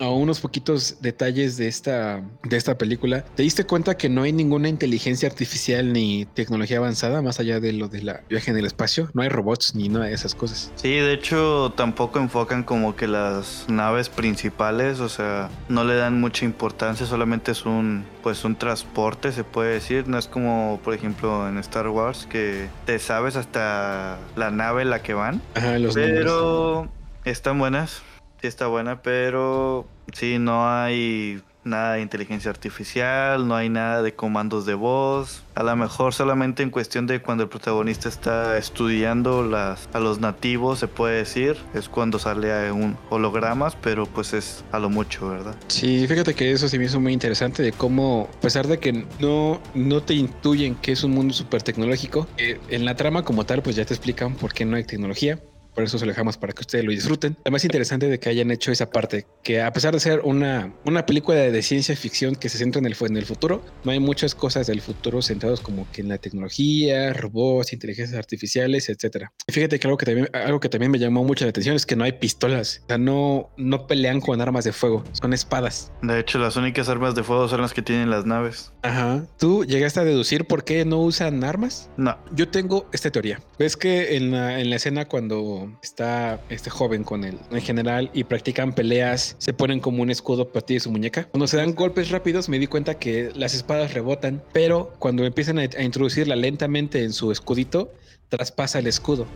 a 0.00 0.10
unos 0.10 0.40
poquitos 0.40 0.96
detalles 1.00 1.56
de 1.56 1.68
esta, 1.68 2.22
de 2.42 2.56
esta 2.56 2.78
película, 2.78 3.24
¿te 3.34 3.42
diste 3.42 3.64
cuenta 3.64 3.96
que 3.96 4.08
no 4.08 4.22
hay 4.22 4.32
ninguna 4.32 4.68
inteligencia 4.68 5.28
artificial 5.28 5.92
ni 5.92 6.26
tecnología 6.26 6.78
avanzada 6.78 7.22
más 7.22 7.40
allá 7.40 7.60
de 7.60 7.72
lo 7.72 7.88
de 7.88 8.02
la 8.02 8.20
viaje 8.28 8.50
en 8.50 8.56
el 8.56 8.66
espacio? 8.66 9.10
No 9.14 9.22
hay 9.22 9.28
robots 9.28 9.74
ni 9.74 9.88
nada 9.88 10.06
de 10.06 10.14
esas 10.14 10.34
cosas. 10.34 10.72
Sí, 10.76 10.90
de 10.90 11.12
hecho 11.12 11.72
tampoco 11.76 12.18
enfocan 12.18 12.62
como 12.62 12.96
que 12.96 13.06
las 13.06 13.66
naves 13.68 14.08
principales, 14.08 15.00
o 15.00 15.08
sea, 15.08 15.50
no 15.68 15.84
le 15.84 15.94
dan 15.94 16.20
mucha 16.20 16.44
importancia, 16.44 17.06
solamente 17.06 17.52
es 17.52 17.64
un 17.66 18.04
pues 18.22 18.44
un 18.44 18.56
transporte, 18.56 19.32
se 19.32 19.44
puede 19.44 19.74
decir, 19.74 20.08
no 20.08 20.18
es 20.18 20.26
como 20.26 20.80
por 20.84 20.94
ejemplo 20.94 21.48
en 21.48 21.58
Star 21.58 21.88
Wars 21.88 22.26
que 22.30 22.68
te 22.84 22.98
sabes 22.98 23.36
hasta 23.36 24.18
la 24.36 24.50
nave 24.50 24.82
en 24.82 24.90
la 24.90 25.02
que 25.02 25.14
van. 25.14 25.40
Ajá, 25.54 25.78
los 25.78 25.94
Pero 25.94 26.88
están 27.24 27.58
buenas 27.58 28.02
está 28.46 28.66
buena, 28.66 29.02
pero 29.02 29.86
sí, 30.12 30.38
no 30.38 30.68
hay 30.68 31.42
nada 31.64 31.94
de 31.94 32.02
inteligencia 32.02 32.50
artificial, 32.50 33.46
no 33.46 33.54
hay 33.54 33.68
nada 33.68 34.02
de 34.02 34.14
comandos 34.14 34.66
de 34.66 34.74
voz. 34.74 35.42
A 35.54 35.62
lo 35.62 35.74
mejor 35.76 36.14
solamente 36.14 36.62
en 36.62 36.70
cuestión 36.70 37.06
de 37.06 37.20
cuando 37.20 37.44
el 37.44 37.50
protagonista 37.50 38.08
está 38.08 38.56
estudiando 38.58 39.42
las, 39.42 39.88
a 39.92 40.00
los 40.00 40.20
nativos, 40.20 40.78
se 40.78 40.88
puede 40.88 41.18
decir, 41.18 41.56
es 41.74 41.88
cuando 41.88 42.18
sale 42.18 42.72
un 42.72 42.96
hologramas, 43.10 43.76
pero 43.76 44.06
pues 44.06 44.32
es 44.32 44.64
a 44.72 44.78
lo 44.78 44.88
mucho, 44.88 45.28
¿verdad? 45.28 45.54
Sí, 45.68 46.06
fíjate 46.06 46.34
que 46.34 46.52
eso 46.52 46.68
sí 46.68 46.78
me 46.78 46.86
hizo 46.86 47.00
muy 47.00 47.12
interesante 47.12 47.62
de 47.62 47.72
cómo, 47.72 48.28
a 48.36 48.40
pesar 48.40 48.66
de 48.66 48.78
que 48.78 49.04
no, 49.20 49.60
no 49.74 50.02
te 50.02 50.14
intuyen 50.14 50.74
que 50.76 50.92
es 50.92 51.04
un 51.04 51.12
mundo 51.12 51.34
súper 51.34 51.62
tecnológico, 51.62 52.26
eh, 52.38 52.60
en 52.68 52.84
la 52.84 52.94
trama 52.94 53.24
como 53.24 53.44
tal, 53.44 53.62
pues 53.62 53.76
ya 53.76 53.84
te 53.84 53.94
explican 53.94 54.34
por 54.34 54.54
qué 54.54 54.64
no 54.64 54.76
hay 54.76 54.84
tecnología 54.84 55.38
por 55.78 55.84
eso 55.84 55.96
se 55.96 56.06
lo 56.06 56.10
dejamos 56.10 56.36
para 56.36 56.52
que 56.52 56.62
ustedes 56.62 56.84
lo 56.84 56.90
disfruten. 56.90 57.36
Además, 57.42 57.64
interesante 57.64 58.08
de 58.08 58.18
que 58.18 58.28
hayan 58.28 58.50
hecho 58.50 58.72
esa 58.72 58.90
parte, 58.90 59.26
que 59.44 59.62
a 59.62 59.72
pesar 59.72 59.94
de 59.94 60.00
ser 60.00 60.22
una, 60.24 60.74
una 60.84 61.06
película 61.06 61.38
de, 61.38 61.62
ciencia 61.62 61.94
ficción 61.94 62.34
que 62.34 62.48
se 62.48 62.58
centra 62.58 62.80
en 62.80 62.86
el, 62.86 62.96
en 63.00 63.16
el 63.16 63.24
futuro, 63.24 63.64
no 63.84 63.92
hay 63.92 64.00
muchas 64.00 64.34
cosas 64.34 64.66
del 64.66 64.80
futuro 64.80 65.22
centrados 65.22 65.60
como 65.60 65.86
que 65.92 66.00
en 66.00 66.08
la 66.08 66.18
tecnología, 66.18 67.12
robots, 67.12 67.72
inteligencias 67.72 68.18
artificiales, 68.18 68.88
etcétera. 68.88 69.32
fíjate 69.48 69.78
que 69.78 69.86
algo 69.86 69.96
que 69.98 70.06
también, 70.06 70.28
algo 70.32 70.58
que 70.58 70.68
también 70.68 70.90
me 70.90 70.98
llamó 70.98 71.22
mucho 71.22 71.44
la 71.44 71.50
atención 71.50 71.76
es 71.76 71.86
que 71.86 71.94
no 71.94 72.02
hay 72.02 72.12
pistolas, 72.12 72.80
o 72.82 72.86
sea, 72.88 72.98
no, 72.98 73.50
no 73.56 73.86
pelean 73.86 74.20
con 74.20 74.40
armas 74.40 74.64
de 74.64 74.72
fuego, 74.72 75.04
son 75.12 75.32
espadas. 75.32 75.92
De 76.02 76.18
hecho, 76.18 76.40
las 76.40 76.56
únicas 76.56 76.88
armas 76.88 77.14
de 77.14 77.22
fuego 77.22 77.46
son 77.46 77.60
las 77.60 77.72
que 77.72 77.82
tienen 77.82 78.10
las 78.10 78.26
naves. 78.26 78.72
Ajá. 78.82 79.24
¿Tú 79.38 79.64
llegaste 79.64 80.00
a 80.00 80.04
deducir 80.04 80.44
por 80.46 80.64
qué 80.64 80.84
no 80.84 80.98
usan 80.98 81.44
armas? 81.44 81.88
No. 81.96 82.18
Yo 82.32 82.48
tengo 82.48 82.88
esta 82.92 83.12
teoría. 83.12 83.40
Ves 83.60 83.76
que 83.76 84.16
en 84.16 84.32
la, 84.32 84.58
en 84.58 84.70
la 84.70 84.76
escena 84.76 85.04
cuando 85.04 85.67
está 85.82 86.40
este 86.48 86.70
joven 86.70 87.04
con 87.04 87.24
él 87.24 87.38
en 87.50 87.60
general 87.60 88.10
y 88.12 88.24
practican 88.24 88.72
peleas, 88.72 89.36
se 89.38 89.52
ponen 89.52 89.80
como 89.80 90.02
un 90.02 90.10
escudo 90.10 90.48
para 90.50 90.64
ti 90.64 90.74
de 90.74 90.80
su 90.80 90.90
muñeca. 90.90 91.24
Cuando 91.24 91.46
se 91.46 91.56
dan 91.56 91.74
golpes 91.74 92.10
rápidos 92.10 92.48
me 92.48 92.58
di 92.58 92.66
cuenta 92.66 92.98
que 92.98 93.30
las 93.34 93.54
espadas 93.54 93.94
rebotan, 93.94 94.42
pero 94.52 94.92
cuando 94.98 95.24
empiezan 95.24 95.58
a, 95.58 95.64
introducirla 95.64 96.36
lentamente 96.36 97.02
en 97.02 97.12
su 97.12 97.32
escudito, 97.32 97.92
traspasa 98.28 98.78
el 98.78 98.86
escudo. 98.86 99.26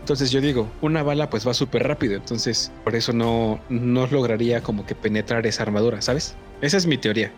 Entonces 0.00 0.32
yo 0.32 0.40
digo, 0.40 0.68
una 0.80 1.02
bala 1.02 1.30
pues 1.30 1.46
va 1.46 1.54
súper 1.54 1.84
rápido, 1.84 2.14
entonces 2.14 2.72
por 2.82 2.96
eso 2.96 3.12
no, 3.12 3.60
no 3.68 4.06
lograría 4.08 4.60
como 4.60 4.84
que 4.84 4.96
penetrar 4.96 5.46
esa 5.46 5.62
armadura, 5.62 6.02
¿sabes? 6.02 6.34
Esa 6.60 6.76
es 6.76 6.86
mi 6.86 6.98
teoría. 6.98 7.32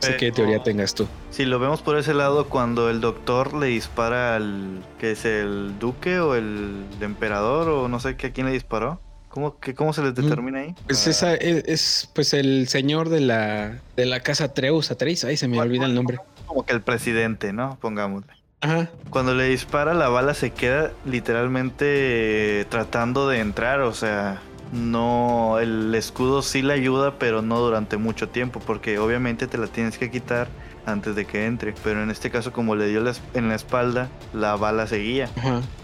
Sé 0.00 0.16
qué 0.16 0.32
teoría 0.32 0.62
tengas 0.62 0.94
tú. 0.94 1.06
Si 1.30 1.44
lo 1.44 1.58
vemos 1.58 1.82
por 1.82 1.98
ese 1.98 2.14
lado, 2.14 2.48
cuando 2.48 2.90
el 2.90 3.00
doctor 3.00 3.54
le 3.54 3.66
dispara 3.66 4.36
al 4.36 4.82
que 4.98 5.12
es 5.12 5.24
el 5.24 5.78
duque 5.78 6.18
o 6.20 6.34
el 6.34 6.84
emperador 7.00 7.68
o 7.68 7.88
no 7.88 8.00
sé 8.00 8.16
qué 8.16 8.28
a 8.28 8.32
quién 8.32 8.46
le 8.46 8.52
disparó. 8.52 9.00
¿Cómo, 9.28 9.58
que, 9.60 9.74
¿Cómo 9.74 9.92
se 9.92 10.02
les 10.02 10.12
mm, 10.12 10.14
determina 10.14 10.60
ahí? 10.60 10.74
Pues 10.86 11.06
esa 11.06 11.34
es, 11.34 12.08
pues 12.14 12.32
el 12.32 12.68
señor 12.68 13.10
de 13.10 13.20
la 13.20 13.82
de 13.94 14.06
la 14.06 14.20
casa 14.20 14.54
Treus 14.54 14.90
Atreus, 14.90 15.24
ahí 15.24 15.36
se 15.36 15.46
me 15.46 15.60
olvida 15.60 15.84
el 15.84 15.94
nombre. 15.94 16.18
Como 16.46 16.64
que 16.64 16.72
el 16.72 16.80
presidente, 16.80 17.52
¿no? 17.52 17.76
Pongámosle. 17.80 18.32
Ajá. 18.62 18.88
Cuando 19.10 19.34
le 19.34 19.44
dispara 19.44 19.92
la 19.92 20.08
bala 20.08 20.32
se 20.32 20.52
queda 20.52 20.92
literalmente 21.04 22.66
tratando 22.70 23.28
de 23.28 23.40
entrar, 23.40 23.80
o 23.80 23.92
sea, 23.92 24.40
no, 24.72 25.58
el 25.58 25.94
escudo 25.94 26.42
sí 26.42 26.62
le 26.62 26.74
ayuda, 26.74 27.18
pero 27.18 27.42
no 27.42 27.60
durante 27.60 27.96
mucho 27.96 28.28
tiempo, 28.28 28.60
porque 28.60 28.98
obviamente 28.98 29.46
te 29.46 29.58
la 29.58 29.66
tienes 29.66 29.98
que 29.98 30.10
quitar 30.10 30.48
antes 30.86 31.14
de 31.14 31.24
que 31.24 31.46
entre. 31.46 31.74
Pero 31.84 32.02
en 32.02 32.10
este 32.10 32.30
caso, 32.30 32.52
como 32.52 32.74
le 32.74 32.88
dio 32.88 33.02
en 33.34 33.48
la 33.48 33.54
espalda, 33.54 34.08
la 34.32 34.56
bala 34.56 34.86
seguía. 34.86 35.30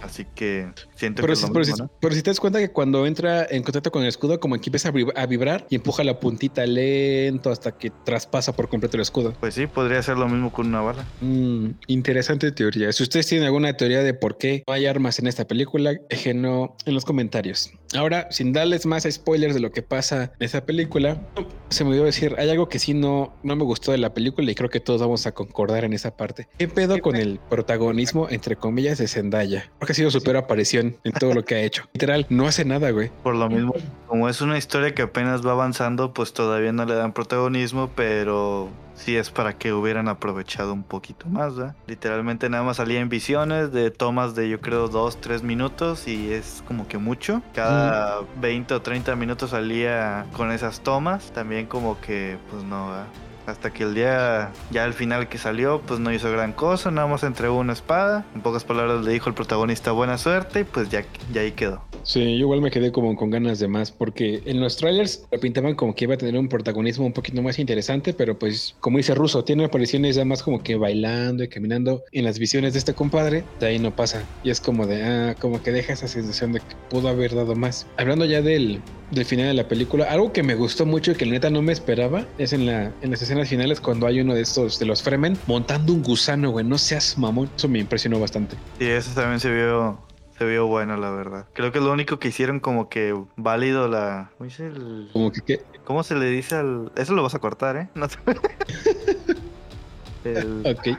Así 0.03 0.27
que 0.35 0.69
siento 1.03 1.23
pero 1.23 1.35
que. 1.35 1.41
Si, 1.41 1.47
pero, 1.53 1.65
si, 1.65 1.73
pero, 2.01 2.15
si, 2.15 2.23
te 2.23 2.31
das 2.31 2.41
cuenta 2.41 2.59
que 2.59 2.71
cuando 2.71 3.07
entra 3.07 3.47
en 3.49 3.63
contacto 3.63 3.91
con 3.91 4.03
el 4.03 4.09
escudo, 4.09 4.39
como 4.39 4.57
que 4.61 4.71
empieza 4.71 4.91
a 5.17 5.27
vibrar 5.27 5.67
y 5.69 5.77
empuja 5.77 6.05
la 6.05 6.21
puntita 6.21 6.65
lento 6.67 7.51
hasta 7.51 7.73
que 7.73 7.91
traspasa 8.05 8.55
por 8.55 8.69
completo 8.69 8.97
el 8.97 9.03
escudo. 9.03 9.35
Pues 9.41 9.55
sí, 9.55 9.67
podría 9.67 10.03
ser 10.03 10.17
lo 10.17 10.29
mismo 10.29 10.53
con 10.53 10.69
una 10.69 10.81
bala. 10.81 11.05
Mm, 11.21 11.71
interesante 11.89 12.53
teoría. 12.53 12.93
Si 12.93 13.03
ustedes 13.03 13.27
tienen 13.27 13.47
alguna 13.47 13.77
teoría 13.77 14.03
de 14.03 14.15
por 14.15 14.39
qué 14.39 14.63
no 14.67 14.75
hay 14.75 14.87
armas 14.87 15.19
en 15.19 15.27
esta 15.27 15.47
película, 15.47 15.95
déjenlo 16.09 16.77
en 16.85 16.95
los 16.95 17.05
comentarios. 17.05 17.73
Ahora, 17.95 18.29
sin 18.31 18.53
darles 18.53 18.87
más 18.87 19.07
spoilers 19.11 19.55
de 19.55 19.61
lo 19.61 19.71
que 19.71 19.83
pasa 19.83 20.33
en 20.39 20.45
esta 20.47 20.65
película, 20.65 21.21
se 21.69 21.85
me 21.85 21.91
olvidó 21.91 22.05
decir, 22.05 22.35
hay 22.39 22.49
algo 22.49 22.69
que 22.69 22.79
sí 22.79 22.95
no, 22.95 23.35
no 23.43 23.57
me 23.57 23.65
gustó 23.65 23.93
de 23.93 23.99
la 23.99 24.15
película 24.15 24.51
y 24.51 24.55
creo 24.55 24.71
que 24.71 24.81
todos 24.81 25.01
vamos 25.01 25.27
a 25.27 25.33
concordar 25.33 25.85
en 25.85 25.93
esa 25.93 26.17
parte. 26.17 26.49
¿Qué 26.59 26.69
pedo 26.69 26.99
con 27.01 27.17
el 27.17 27.39
protagonismo, 27.51 28.29
entre 28.31 28.57
comillas, 28.57 28.99
de 28.99 29.09
Zendaya? 29.09 29.71
Porque 29.79 29.93
ha 29.93 29.95
sido 29.95 30.11
súper 30.11 30.37
aparición 30.37 30.92
en 31.05 31.13
todo 31.13 31.35
lo 31.35 31.45
que 31.45 31.55
ha 31.57 31.61
hecho. 31.61 31.85
Literal, 31.93 32.27
no 32.29 32.47
hace 32.47 32.65
nada, 32.65 32.91
güey. 32.91 33.11
Por 33.23 33.35
lo 33.35 33.49
mismo, 33.49 33.75
como 34.07 34.29
es 34.29 34.41
una 34.41 34.59
historia 34.59 34.95
que 34.95 35.03
apenas 35.03 35.47
va 35.47 35.53
avanzando, 35.53 36.13
pues 36.13 36.33
todavía 36.33 36.73
no 36.73 36.85
le 36.85 36.95
dan 36.95 37.13
protagonismo, 37.13 37.91
pero 37.95 38.71
sí 38.95 39.17
es 39.17 39.31
para 39.31 39.59
que 39.59 39.73
hubieran 39.73 40.09
aprovechado 40.09 40.73
un 40.73 40.83
poquito 40.83 41.27
más, 41.29 41.57
¿verdad? 41.57 41.75
Literalmente 41.87 42.49
nada 42.49 42.63
más 42.63 42.77
salía 42.77 43.01
en 43.01 43.09
visiones 43.09 43.73
de 43.73 43.91
tomas 43.91 44.35
de 44.35 44.49
yo 44.49 44.61
creo 44.61 44.89
dos, 44.89 45.21
tres 45.21 45.43
minutos 45.43 46.07
y 46.07 46.33
es 46.33 46.63
como 46.67 46.87
que 46.89 46.99
mucho. 46.99 47.43
Cada 47.55 48.21
20 48.41 48.75
o 48.75 48.83
30 48.83 49.17
minutos 49.17 49.51
salía 49.51 50.27
con 50.33 50.53
esas 50.53 50.81
tomas. 50.81 51.33
También 51.33 51.67
como 51.67 52.01
que, 52.01 52.39
pues 52.51 52.63
no, 52.65 52.91
¿verdad? 52.91 53.07
Hasta 53.47 53.73
que 53.73 53.85
el 53.85 53.95
día, 53.95 54.53
ya 54.71 54.85
al 54.85 54.93
final 54.93 55.29
que 55.29 55.39
salió, 55.39 55.81
pues 55.81 56.01
no 56.01 56.13
hizo 56.13 56.31
gran 56.31 56.53
cosa, 56.53 56.91
nada 56.91 57.07
más 57.07 57.23
entregó 57.23 57.59
una 57.59 57.73
espada. 57.73 58.25
En 58.35 58.41
pocas 58.41 58.65
palabras 58.65 59.05
le 59.05 59.13
dijo 59.13 59.29
el 59.29 59.35
protagonista 59.35 59.93
buena 59.93 60.19
suerte 60.19 60.61
y 60.61 60.65
pues 60.65 60.91
ya, 60.91 61.05
ya 61.33 61.41
ahí 61.41 61.53
quedó. 61.53 61.83
Sí, 62.05 62.21
yo 62.21 62.45
igual 62.45 62.61
me 62.61 62.71
quedé 62.71 62.91
como 62.91 63.15
con 63.15 63.31
ganas 63.31 63.59
de 63.61 63.69
más, 63.69 63.93
porque 63.93 64.43
en 64.45 64.61
los 64.61 64.77
trailers 64.77 65.25
lo 65.31 65.39
pintaban 65.39 65.75
como 65.75 65.95
que 65.95 66.05
iba 66.05 66.15
a 66.15 66.19
tener 66.19 66.39
un 66.39 66.49
protagonismo 66.49 67.07
un 67.07 67.13
poquito 67.13 67.43
más 67.43 67.59
interesante, 67.59 68.13
pero 68.13 68.39
pues, 68.39 68.75
como 68.81 68.99
dice 68.99 69.15
Russo, 69.15 69.45
tiene 69.45 69.65
apariciones 69.65 70.17
ya 70.17 70.25
más 70.25 70.43
como 70.43 70.63
que 70.63 70.77
bailando 70.77 71.45
y 71.45 71.49
caminando 71.49 72.03
en 72.13 72.25
las 72.25 72.39
visiones 72.39 72.73
de 72.73 72.81
este 72.81 72.95
compadre, 72.95 73.45
de 73.61 73.67
ahí 73.67 73.79
no 73.79 73.95
pasa. 73.95 74.25
Y 74.43 74.51
es 74.51 74.61
como 74.61 74.87
de, 74.87 75.03
ah, 75.03 75.37
como 75.41 75.63
que 75.63 75.71
deja 75.71 75.93
esa 75.93 76.09
sensación 76.09 76.53
de 76.53 76.61
que 76.61 76.75
pudo 76.91 77.09
haber 77.09 77.35
dado 77.35 77.55
más. 77.55 77.87
Hablando 77.97 78.25
ya 78.25 78.43
del, 78.43 78.81
del 79.13 79.25
final 79.25 79.47
de 79.47 79.55
la 79.55 79.69
película, 79.69 80.07
algo 80.11 80.33
que 80.33 80.43
me 80.43 80.55
gustó 80.55 80.87
mucho 80.87 81.13
y 81.13 81.15
que 81.15 81.27
la 81.27 81.33
neta 81.33 81.51
no 81.51 81.63
me 81.63 81.73
esperaba, 81.73 82.25
es 82.39 82.53
en, 82.53 82.67
la, 82.67 82.93
en 83.03 83.11
las 83.11 83.23
escenas 83.23 83.49
finales 83.49 83.81
cuando 83.81 84.07
hay 84.07 84.21
uno 84.21 84.35
de 84.35 84.41
estos, 84.41 84.79
de 84.79 84.87
los 84.87 85.03
Fremen, 85.03 85.37
montando 85.47 85.93
un 85.93 86.03
gusano, 86.03 86.51
güey, 86.51 86.65
no 86.65 86.79
seas 86.79 87.19
mamón. 87.19 87.51
Eso 87.57 87.69
me 87.69 87.79
impresionó 87.79 88.19
bastante. 88.19 88.57
Y 88.81 88.87
eso 88.87 89.11
también 89.15 89.39
se 89.39 89.53
vio, 89.53 90.01
se 90.39 90.45
vio 90.47 90.67
bueno, 90.67 90.97
la 90.97 91.11
verdad. 91.11 91.47
Creo 91.53 91.73
que 91.73 91.79
es 91.79 91.85
lo 91.85 91.93
único 91.93 92.19
que 92.19 92.29
hicieron 92.29 92.61
como 92.61 92.89
que 92.89 93.15
válido 93.37 93.89
la... 93.89 94.31
¿Cómo 94.39 94.51
el- 94.59 95.11
Como 95.13 95.31
que, 95.31 95.41
¿qué? 95.43 95.61
¿Cómo 95.85 96.03
se 96.03 96.15
le 96.15 96.27
dice 96.27 96.57
al...? 96.57 96.91
Eso 96.97 97.15
lo 97.15 97.23
vas 97.23 97.35
a 97.35 97.39
cortar, 97.39 97.77
¿eh? 97.77 97.89
No 97.95 98.09
sé. 98.09 98.19
el, 100.25 100.63
Ok. 100.67 100.99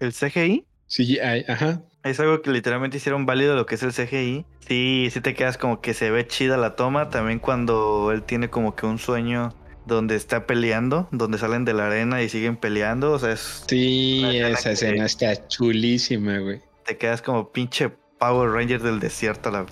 el 0.00 0.12
CGI 0.12 0.64
CGI, 0.88 1.44
ajá. 1.48 1.82
Es 2.04 2.20
algo 2.20 2.42
que 2.42 2.50
literalmente 2.50 2.96
hicieron 2.96 3.26
válido 3.26 3.54
lo 3.56 3.66
que 3.66 3.74
es 3.76 3.82
el 3.82 3.92
CGI. 3.92 4.44
Sí, 4.66 5.08
sí 5.12 5.20
te 5.20 5.34
quedas 5.34 5.58
como 5.58 5.80
que 5.80 5.94
se 5.94 6.10
ve 6.10 6.26
chida 6.26 6.56
la 6.56 6.76
toma. 6.76 7.10
También 7.10 7.38
cuando 7.38 8.10
él 8.12 8.22
tiene 8.22 8.50
como 8.50 8.74
que 8.76 8.86
un 8.86 8.98
sueño 8.98 9.54
donde 9.86 10.14
está 10.16 10.46
peleando, 10.46 11.08
donde 11.10 11.38
salen 11.38 11.64
de 11.64 11.74
la 11.74 11.86
arena 11.86 12.22
y 12.22 12.28
siguen 12.28 12.56
peleando. 12.56 13.12
O 13.12 13.18
sea, 13.18 13.32
es, 13.32 13.64
Sí, 13.68 14.22
escena 14.24 14.48
esa 14.48 14.70
escena 14.72 15.04
está 15.06 15.48
chulísima, 15.48 16.38
güey. 16.38 16.60
te 16.84 16.96
quedas 16.98 17.22
como 17.22 17.50
pinche 17.52 17.90
Power 18.18 18.50
Ranger 18.50 18.80
del 18.82 19.00
desierto 19.00 19.48
a 19.48 19.52
la 19.52 19.66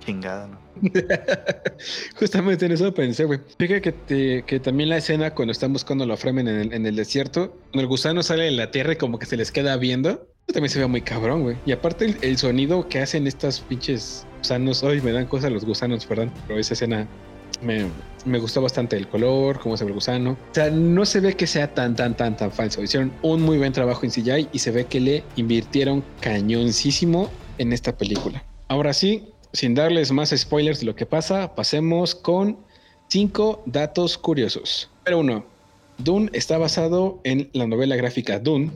chingada, 0.00 0.46
¿no? 0.46 0.58
Justamente 2.18 2.66
en 2.66 2.72
eso 2.72 2.92
pensé, 2.94 3.24
güey. 3.24 3.40
Fíjate 3.58 3.80
que, 3.82 3.92
te- 3.92 4.42
que 4.46 4.60
también 4.60 4.88
la 4.90 4.98
escena 4.98 5.34
cuando 5.34 5.52
están 5.52 5.72
buscando 5.72 6.04
a 6.04 6.06
los 6.06 6.20
Fremen 6.20 6.48
en 6.48 6.56
el, 6.60 6.72
en 6.72 6.86
el 6.86 6.96
desierto, 6.96 7.50
cuando 7.72 7.80
el 7.82 7.86
gusano 7.88 8.22
sale 8.22 8.44
de 8.44 8.50
la 8.52 8.70
tierra 8.70 8.92
y 8.92 8.96
como 8.96 9.18
que 9.18 9.26
se 9.26 9.36
les 9.36 9.50
queda 9.52 9.76
viendo, 9.76 10.28
también 10.52 10.70
se 10.70 10.78
ve 10.78 10.86
muy 10.86 11.02
cabrón, 11.02 11.42
güey. 11.42 11.56
Y 11.66 11.72
aparte 11.72 12.04
el, 12.04 12.16
el 12.22 12.38
sonido 12.38 12.88
que 12.88 13.00
hacen 13.00 13.26
estas 13.26 13.60
pinches 13.60 14.26
gusanos, 14.38 14.82
hoy 14.82 15.00
me 15.00 15.12
dan 15.12 15.26
cosas 15.26 15.52
los 15.52 15.64
gusanos, 15.64 16.06
perdón, 16.06 16.32
pero 16.46 16.58
esa 16.58 16.74
escena 16.74 17.06
me, 17.60 17.86
me 18.24 18.38
gustó 18.38 18.62
bastante 18.62 18.96
el 18.96 19.08
color, 19.08 19.58
cómo 19.60 19.76
se 19.76 19.84
ve 19.84 19.90
el 19.90 19.94
gusano. 19.94 20.32
O 20.32 20.54
sea, 20.54 20.70
no 20.70 21.04
se 21.04 21.20
ve 21.20 21.34
que 21.34 21.46
sea 21.46 21.72
tan, 21.74 21.96
tan, 21.96 22.16
tan, 22.16 22.36
tan 22.36 22.50
falso. 22.52 22.82
Hicieron 22.82 23.12
un 23.22 23.42
muy 23.42 23.58
buen 23.58 23.72
trabajo 23.72 24.04
en 24.04 24.10
CGI 24.10 24.48
y 24.52 24.58
se 24.58 24.70
ve 24.70 24.86
que 24.86 25.00
le 25.00 25.24
invirtieron 25.36 26.04
cañoncísimo 26.20 27.30
en 27.58 27.72
esta 27.72 27.96
película. 27.96 28.44
Ahora 28.68 28.92
sí, 28.92 29.28
sin 29.52 29.74
darles 29.74 30.12
más 30.12 30.34
spoilers 30.36 30.80
de 30.80 30.86
lo 30.86 30.94
que 30.94 31.06
pasa, 31.06 31.54
pasemos 31.54 32.14
con 32.14 32.58
cinco 33.08 33.62
datos 33.66 34.18
curiosos. 34.18 34.90
Pero 35.04 35.20
uno, 35.20 35.46
Dune 35.98 36.30
está 36.32 36.58
basado 36.58 37.20
en 37.24 37.48
la 37.52 37.66
novela 37.66 37.96
gráfica 37.96 38.38
Dune. 38.38 38.70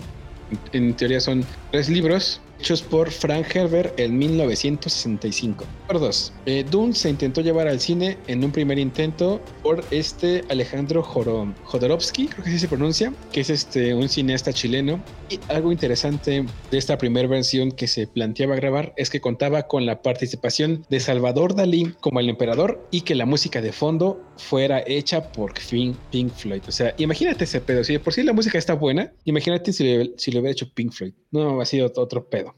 En, 0.73 0.97
teoría 0.97 1.21
son 1.21 1.47
tres 1.71 1.89
libros 1.89 2.41
hechos 2.61 2.83
por 2.83 3.11
Frank 3.11 3.57
Herbert 3.57 3.99
en 3.99 4.19
1965. 4.19 5.65
Por 5.87 5.99
dos, 5.99 6.31
eh, 6.45 6.63
Dune 6.71 6.95
se 6.95 7.09
intentó 7.09 7.41
llevar 7.41 7.67
al 7.67 7.81
cine 7.81 8.19
en 8.27 8.45
un 8.45 8.53
primer 8.53 8.79
intento 8.79 9.41
por 9.63 9.83
este 9.91 10.45
Alejandro 10.51 11.03
Jodorowsky, 11.03 12.29
creo 12.29 12.45
que 12.45 12.51
así 12.51 12.59
se 12.59 12.69
pronuncia, 12.69 13.15
que 13.33 13.41
es 13.41 13.49
este 13.49 13.95
un 13.95 14.11
cineasta 14.11 14.53
chileno. 14.53 15.03
Y 15.31 15.41
algo 15.49 15.73
interesante 15.73 16.45
de 16.71 16.79
esta 16.79 16.99
primera 16.99 17.29
versión 17.29 17.73
que 17.73 17.87
se 17.87 18.07
planteaba 18.07 18.57
grabar 18.57 18.93
es 18.97 19.09
que 19.09 19.23
contaba 19.23 19.63
con 19.63 19.87
la 19.87 20.03
participación 20.03 20.85
de 20.91 21.01
Salvador 21.01 21.55
Dalí 21.55 21.95
como 22.01 22.21
el 22.21 22.29
emperador 22.29 22.87
y 22.91 23.03
que 23.03 23.15
la 23.15 23.25
música 23.25 23.63
de 23.63 23.73
fondo 23.73 24.21
fuera 24.37 24.83
hecha 24.87 25.33
por 25.33 25.55
Pink, 25.55 25.97
Pink 26.11 26.33
Floyd. 26.33 26.63
O 26.69 26.73
sea, 26.73 26.95
imagínate 26.99 27.45
ese 27.45 27.61
pedo. 27.61 27.85
Si 27.85 27.97
por 27.99 28.13
sí 28.13 28.23
la 28.23 28.33
música 28.35 28.59
está 28.59 28.75
buena, 28.75 29.13
imagínate 29.25 29.73
si 29.73 29.85
le, 29.85 30.13
si 30.19 30.31
le 30.31 30.41
hubiera 30.41 30.53
hecho 30.53 30.69
Pink 30.75 30.93
Floyd. 30.93 31.13
No, 31.31 31.61
ha 31.61 31.65
sido 31.65 31.91
otro 31.97 32.29
pedo. 32.29 32.50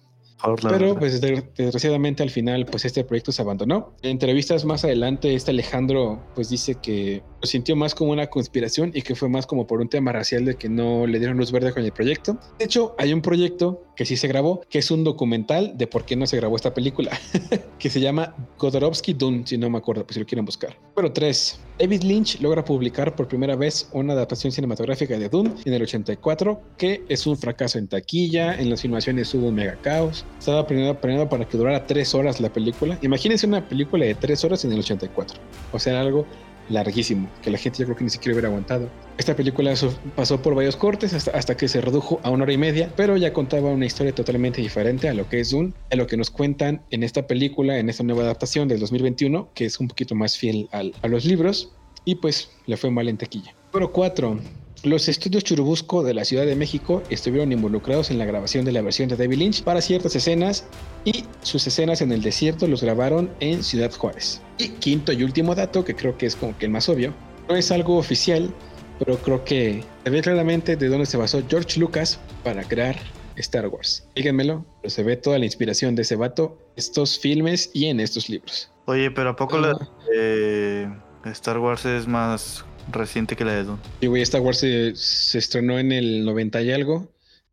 Por 0.42 0.64
la 0.64 0.70
Pero 0.70 0.84
verdad. 0.86 0.98
pues 1.00 1.20
des- 1.20 1.44
desgraciadamente 1.56 2.22
al 2.22 2.30
final 2.30 2.66
pues 2.66 2.84
este 2.84 3.04
proyecto 3.04 3.32
se 3.32 3.42
abandonó. 3.42 3.94
En 4.02 4.10
entrevistas 4.12 4.64
más 4.64 4.84
adelante 4.84 5.34
este 5.34 5.50
Alejandro 5.52 6.20
pues 6.34 6.48
dice 6.50 6.76
que 6.82 7.22
lo 7.40 7.46
sintió 7.46 7.76
más 7.76 7.94
como 7.94 8.12
una 8.12 8.26
conspiración 8.28 8.90
y 8.94 9.02
que 9.02 9.14
fue 9.14 9.28
más 9.28 9.46
como 9.46 9.66
por 9.66 9.80
un 9.80 9.88
tema 9.88 10.12
racial 10.12 10.44
de 10.44 10.54
que 10.56 10.68
no 10.68 11.06
le 11.06 11.18
dieron 11.18 11.36
luz 11.36 11.52
verde 11.52 11.72
con 11.72 11.84
el 11.84 11.92
proyecto. 11.92 12.38
De 12.58 12.64
hecho 12.64 12.94
hay 12.98 13.12
un 13.12 13.22
proyecto 13.22 13.82
que 13.96 14.04
sí 14.04 14.16
se 14.16 14.26
grabó 14.28 14.62
que 14.68 14.78
es 14.78 14.90
un 14.90 15.04
documental 15.04 15.76
de 15.76 15.86
por 15.86 16.04
qué 16.04 16.16
no 16.16 16.26
se 16.26 16.36
grabó 16.36 16.56
esta 16.56 16.72
película 16.74 17.10
que 17.78 17.90
se 17.90 18.00
llama 18.00 18.34
Godorovsky 18.58 19.12
Dune 19.14 19.42
si 19.46 19.58
no 19.58 19.68
me 19.70 19.78
acuerdo 19.78 20.04
pues 20.04 20.14
si 20.14 20.20
lo 20.20 20.26
quieren 20.26 20.44
buscar. 20.44 20.76
Pero 20.94 21.10
tres, 21.12 21.58
David 21.78 22.02
Lynch 22.02 22.40
logra 22.40 22.64
publicar 22.64 23.16
por 23.16 23.26
primera 23.26 23.56
vez 23.56 23.88
una 23.92 24.12
adaptación 24.12 24.52
cinematográfica 24.52 25.18
de 25.18 25.28
Dune 25.30 25.54
en 25.64 25.72
el 25.72 25.82
84 25.82 26.60
que 26.76 27.02
es 27.08 27.26
un 27.26 27.36
fracaso 27.36 27.78
en 27.78 27.88
taquilla, 27.88 28.54
en 28.60 28.68
las 28.68 28.82
filmaciones 28.82 29.32
hubo 29.34 29.48
un 29.48 29.54
mega 29.54 29.76
caos. 29.80 30.26
Estaba 30.38 30.66
planeado, 30.66 31.00
planeado 31.00 31.28
para 31.28 31.48
que 31.48 31.56
durara 31.56 31.86
tres 31.86 32.14
horas 32.14 32.40
la 32.40 32.52
película. 32.52 32.98
Imagínense 33.00 33.46
una 33.46 33.66
película 33.66 34.04
de 34.04 34.14
tres 34.14 34.44
horas 34.44 34.64
en 34.66 34.72
el 34.72 34.80
84. 34.80 35.40
O 35.72 35.78
sea, 35.78 36.00
algo 36.00 36.26
larguísimo, 36.72 37.30
que 37.42 37.50
la 37.50 37.58
gente 37.58 37.78
yo 37.78 37.84
creo 37.86 37.96
que 37.96 38.04
ni 38.04 38.10
siquiera 38.10 38.34
hubiera 38.34 38.48
aguantado. 38.48 38.90
Esta 39.18 39.36
película 39.36 39.74
pasó 40.16 40.40
por 40.42 40.54
varios 40.54 40.76
cortes 40.76 41.14
hasta, 41.14 41.30
hasta 41.32 41.56
que 41.56 41.68
se 41.68 41.80
redujo 41.80 42.20
a 42.24 42.30
una 42.30 42.44
hora 42.44 42.52
y 42.52 42.58
media, 42.58 42.92
pero 42.96 43.16
ya 43.16 43.32
contaba 43.32 43.70
una 43.70 43.86
historia 43.86 44.14
totalmente 44.14 44.60
diferente 44.60 45.08
a 45.08 45.14
lo 45.14 45.28
que 45.28 45.40
es 45.40 45.50
Dune, 45.50 45.72
a 45.90 45.96
lo 45.96 46.06
que 46.06 46.16
nos 46.16 46.30
cuentan 46.30 46.82
en 46.90 47.02
esta 47.02 47.26
película, 47.26 47.78
en 47.78 47.88
esta 47.88 48.02
nueva 48.02 48.22
adaptación 48.22 48.68
del 48.68 48.80
2021, 48.80 49.50
que 49.54 49.66
es 49.66 49.78
un 49.78 49.88
poquito 49.88 50.14
más 50.14 50.36
fiel 50.38 50.68
al- 50.72 50.94
a 51.02 51.08
los 51.08 51.24
libros, 51.24 51.72
y 52.04 52.16
pues 52.16 52.50
le 52.66 52.76
fue 52.76 52.90
mal 52.90 53.08
en 53.08 53.16
taquilla. 53.18 53.54
Número 53.72 53.92
4. 53.92 54.40
Los 54.84 55.08
estudios 55.08 55.44
Churubusco 55.44 56.02
de 56.02 56.12
la 56.12 56.24
Ciudad 56.24 56.44
de 56.44 56.56
México 56.56 57.04
estuvieron 57.08 57.52
involucrados 57.52 58.10
en 58.10 58.18
la 58.18 58.24
grabación 58.24 58.64
de 58.64 58.72
la 58.72 58.82
versión 58.82 59.08
de 59.08 59.14
David 59.14 59.38
Lynch 59.38 59.62
para 59.62 59.80
ciertas 59.80 60.16
escenas 60.16 60.66
y 61.04 61.24
sus 61.42 61.64
escenas 61.68 62.00
en 62.00 62.10
el 62.10 62.20
desierto 62.20 62.66
los 62.66 62.82
grabaron 62.82 63.30
en 63.38 63.62
Ciudad 63.62 63.92
Juárez. 63.92 64.42
Y 64.58 64.70
quinto 64.70 65.12
y 65.12 65.22
último 65.22 65.54
dato, 65.54 65.84
que 65.84 65.94
creo 65.94 66.18
que 66.18 66.26
es 66.26 66.34
como 66.34 66.58
que 66.58 66.66
el 66.66 66.72
más 66.72 66.88
obvio, 66.88 67.14
no 67.48 67.54
es 67.54 67.70
algo 67.70 67.96
oficial, 67.96 68.52
pero 68.98 69.18
creo 69.18 69.44
que 69.44 69.84
se 70.02 70.10
ve 70.10 70.20
claramente 70.20 70.74
de 70.74 70.88
dónde 70.88 71.06
se 71.06 71.16
basó 71.16 71.40
George 71.48 71.78
Lucas 71.78 72.18
para 72.42 72.64
crear 72.64 72.96
Star 73.36 73.68
Wars. 73.68 74.08
Díganmelo, 74.16 74.64
pero 74.80 74.90
se 74.90 75.04
ve 75.04 75.16
toda 75.16 75.38
la 75.38 75.44
inspiración 75.44 75.94
de 75.94 76.02
ese 76.02 76.16
vato, 76.16 76.58
estos 76.74 77.20
filmes 77.20 77.70
y 77.72 77.86
en 77.86 78.00
estos 78.00 78.28
libros. 78.28 78.68
Oye, 78.86 79.12
pero 79.12 79.30
¿a 79.30 79.36
poco 79.36 79.58
la 79.58 79.74
de 80.10 80.90
Star 81.30 81.60
Wars 81.60 81.86
es 81.86 82.08
más 82.08 82.64
reciente 82.90 83.36
que 83.36 83.44
la 83.44 83.52
de 83.54 83.64
Dune? 83.64 83.78
Y 84.00 84.06
güey, 84.06 84.22
Star 84.22 84.40
Wars 84.40 84.58
se, 84.58 84.94
se 84.96 85.38
estrenó 85.38 85.78
en 85.78 85.92
el 85.92 86.24
90 86.24 86.62
y 86.62 86.72
algo. 86.72 87.08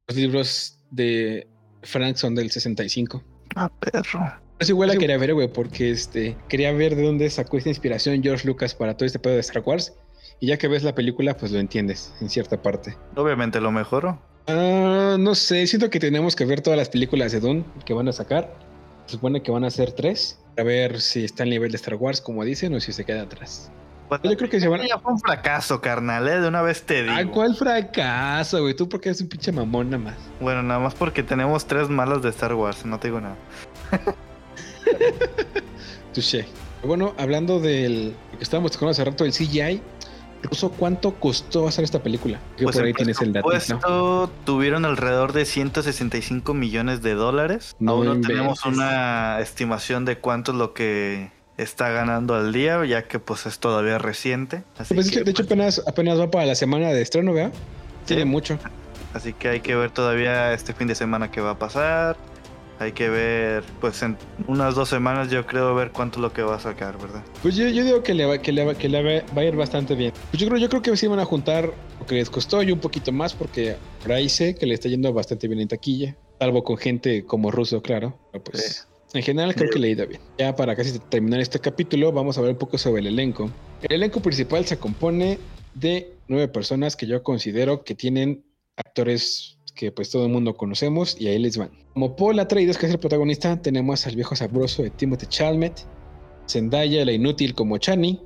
Los 0.08 0.18
libros 0.18 0.78
de 0.92 1.48
Frank 1.84 2.16
son 2.16 2.36
del 2.36 2.50
65. 2.52 3.24
Ah, 3.56 3.72
perro. 3.80 4.34
Es 4.60 4.70
igual 4.70 4.88
la 4.88 4.94
Sí. 4.94 5.00
quería 5.00 5.18
ver, 5.18 5.34
güey, 5.34 5.48
porque 5.48 5.90
este, 5.92 6.36
quería 6.50 6.72
ver 6.74 6.96
de 6.96 7.04
dónde 7.04 7.30
sacó 7.30 7.58
esta 7.58 7.70
inspiración 7.70 8.22
George 8.22 8.46
Lucas 8.48 8.76
para 8.76 8.98
todo 8.98 9.06
este 9.06 9.20
pedo 9.20 9.34
de 9.36 9.40
Star 9.40 9.64
Wars. 9.66 9.94
Y 10.42 10.48
ya 10.48 10.58
que 10.58 10.68
ves 10.68 10.84
la 10.84 10.96
película, 10.96 11.36
pues 11.38 11.52
lo 11.52 11.60
entiendes 11.60 12.14
en 12.22 12.30
cierta 12.30 12.62
parte. 12.62 12.96
Obviamente 13.16 13.60
lo 13.62 13.72
mejoró. 13.72 14.22
Ah, 14.48 15.16
no 15.20 15.36
sé, 15.36 15.68
siento 15.68 15.90
que 15.90 16.00
tenemos 16.00 16.36
que 16.36 16.46
ver 16.46 16.62
todas 16.62 16.78
las 16.78 16.90
películas 16.90 17.32
de 17.32 17.40
Dune 17.40 17.64
que 17.86 17.94
van 17.94 18.08
a 18.08 18.12
sacar. 18.14 18.54
Se 19.06 19.14
supone 19.14 19.42
que 19.44 19.52
van 19.52 19.64
a 19.64 19.70
ser 19.72 19.92
tres. 19.92 20.40
A 20.58 20.64
ver 20.64 21.00
si 21.00 21.24
está 21.24 21.44
al 21.44 21.50
nivel 21.50 21.72
de 21.72 21.78
Star 21.78 21.96
Wars, 21.96 22.20
como 22.20 22.44
dicen, 22.44 22.74
o 22.74 22.80
si 22.80 22.92
se 22.92 23.06
queda 23.06 23.22
atrás. 23.24 23.72
Yo 24.24 24.38
creo 24.38 24.50
que 24.50 24.60
se 24.60 24.68
van 24.68 24.82
Ya 24.88 25.00
fue 25.00 25.14
un 25.14 25.20
fracaso, 25.20 25.82
carnal, 25.82 26.28
¿eh? 26.28 26.40
De 26.40 26.48
una 26.48 26.62
vez 26.62 26.84
te 26.84 27.04
digo. 27.04 27.16
Ah, 27.16 27.26
¿cuál 27.26 27.56
fracaso, 27.56 28.62
güey? 28.62 28.74
Tú 28.74 28.90
porque 28.90 29.10
eres 29.10 29.22
un 29.22 29.30
pinche 29.30 29.52
mamón 29.52 29.90
nada 29.90 30.04
más. 30.04 30.16
Bueno, 30.40 30.64
nada 30.64 30.80
más 30.80 30.96
porque 30.96 31.24
tenemos 31.24 31.66
tres 31.66 31.90
malas 31.90 32.22
de 32.22 32.30
Star 32.30 32.54
Wars, 32.54 32.86
no 32.86 33.00
te 33.00 33.10
digo 33.10 33.22
nada. 33.22 33.36
Touché. 36.14 36.46
Bueno, 36.84 37.14
hablando 37.18 37.60
del 37.60 38.16
que 38.38 38.44
estábamos 38.44 38.72
tocando 38.72 38.92
hace 38.92 39.04
rato, 39.04 39.26
el 39.26 39.32
CGI, 39.32 39.82
Ruso, 40.44 40.72
¿cuánto 40.72 41.16
costó 41.16 41.68
hacer 41.68 41.84
esta 41.84 42.02
película? 42.02 42.40
Que 42.56 42.64
por 42.64 42.82
ahí 42.82 42.94
tienes 42.94 43.22
el 43.22 43.34
dato, 43.34 43.50
¿no? 43.82 44.30
tuvieron 44.46 44.86
alrededor 44.86 45.34
de 45.34 45.46
165 45.46 46.54
millones 46.54 47.02
de 47.02 47.14
dólares. 47.14 47.76
No 47.80 47.92
Aún 47.92 48.06
no 48.06 48.22
tenemos 48.22 48.66
una 48.66 49.40
estimación 49.42 50.06
de 50.06 50.18
cuánto 50.18 50.54
es 50.54 50.58
lo 50.58 50.74
que 50.74 51.32
está 51.62 51.90
ganando 51.90 52.36
al 52.36 52.52
día, 52.54 52.84
ya 52.86 53.04
que 53.04 53.20
pues 53.20 53.46
es 53.46 53.60
todavía 53.60 53.98
reciente. 53.98 54.64
Así 54.78 54.94
Pues, 54.94 55.08
de 55.08 55.12
que, 55.12 55.18
hecho- 55.20 55.26
de 55.26 55.32
hecho, 55.32 55.44
pues, 55.44 55.48
apenas, 55.52 55.82
apenas 55.88 56.20
va 56.20 56.32
para 56.32 56.46
la 56.46 56.56
semana 56.56 56.90
de 56.90 57.02
estreno, 57.02 57.34
¿verdad? 57.34 57.52
Tiene 58.06 58.26
mucho. 58.26 58.58
Así 59.14 59.34
que 59.34 59.50
hay 59.50 59.60
que 59.62 59.76
ver 59.76 59.92
todavía 59.92 60.54
este 60.54 60.74
fin 60.74 60.88
de 60.88 60.96
semana 60.96 61.32
qué 61.32 61.42
va 61.42 61.52
a 61.52 61.60
pasar. 61.60 62.16
Hay 62.80 62.94
que 62.94 63.10
ver, 63.10 63.64
pues 63.82 64.02
en 64.04 64.18
unas 64.48 64.74
dos 64.74 64.88
semanas 64.88 65.30
yo 65.30 65.46
creo 65.46 65.76
ver 65.76 65.92
cuánto 65.92 66.20
es 66.20 66.22
lo 66.22 66.32
que 66.32 66.44
va 66.44 66.56
a 66.56 66.60
sacar, 66.62 66.98
¿verdad? 66.98 67.22
Pues 67.42 67.56
yo, 67.56 67.68
yo 67.68 67.84
digo 67.84 68.04
que 68.04 68.14
le, 68.14 68.26
va, 68.26 68.38
que, 68.38 68.54
le, 68.54 68.64
va, 68.64 68.74
que 68.74 68.88
le 68.88 69.22
va, 69.22 69.42
a 69.42 69.44
ir 69.44 69.56
bastante 69.58 69.96
bien. 69.96 70.14
Pues 70.32 70.40
yo 70.42 70.48
creo, 70.48 70.60
yo 70.60 70.70
creo 70.70 70.82
que 70.82 70.96
sí 70.96 71.06
van 71.08 71.20
a 71.20 71.26
juntar 71.26 71.74
lo 72.00 72.06
que 72.06 72.16
les 72.16 72.30
costó 72.30 72.64
y 72.64 72.72
un 72.72 72.80
poquito 72.80 73.12
más 73.12 73.34
porque 73.34 73.76
por 74.02 74.14
ahí 74.14 74.30
sé 74.30 74.56
que 74.56 74.66
le 74.66 74.76
está 74.76 74.88
yendo 74.88 75.12
bastante 75.12 75.50
bien 75.50 75.60
en 75.60 75.68
taquilla. 75.68 76.16
Salvo 76.40 76.64
con 76.64 76.78
gente 76.78 77.26
como 77.26 77.52
ruso, 77.52 77.82
claro. 77.82 78.18
Pero 78.32 78.46
pues 78.46 78.88
en 79.14 79.24
general 79.24 79.56
creo 79.56 79.70
que 79.70 79.80
le 79.80 79.88
ha 79.88 79.92
ido 79.92 80.08
bien. 80.08 80.22
Ya 80.38 80.56
para 80.56 80.76
casi 80.76 80.98
terminar 81.00 81.40
este 81.40 81.60
capítulo 81.60 82.12
vamos 82.12 82.38
a 82.38 82.42
ver 82.42 82.52
un 82.52 82.58
poco 82.58 82.78
sobre 82.78 83.02
el 83.02 83.08
elenco. 83.08 83.50
El 83.82 83.96
elenco 83.96 84.22
principal 84.22 84.66
se 84.66 84.78
compone 84.78 85.40
de 85.74 86.14
nueve 86.28 86.48
personas 86.48 86.96
que 86.96 87.08
yo 87.08 87.24
considero 87.24 87.84
que 87.84 87.96
tienen 87.96 88.44
actores 88.76 89.58
que 89.76 89.92
pues 89.92 90.10
todo 90.10 90.26
el 90.26 90.32
mundo 90.32 90.56
conocemos 90.58 91.20
y 91.20 91.28
ahí 91.28 91.40
les 91.40 91.58
van. 91.58 91.72
Como 91.94 92.16
Paul 92.16 92.40
Atreides, 92.40 92.78
que 92.78 92.86
es 92.86 92.92
el 92.92 93.00
protagonista, 93.00 93.62
tenemos 93.62 94.06
al 94.06 94.16
viejo 94.16 94.36
sabroso 94.36 94.84
de 94.84 94.90
Timothy 94.90 95.26
Chalmette, 95.28 95.86
Zendaya, 96.48 97.06
la 97.06 97.12
inútil 97.12 97.56
como 97.56 97.78
Chani, 97.78 98.22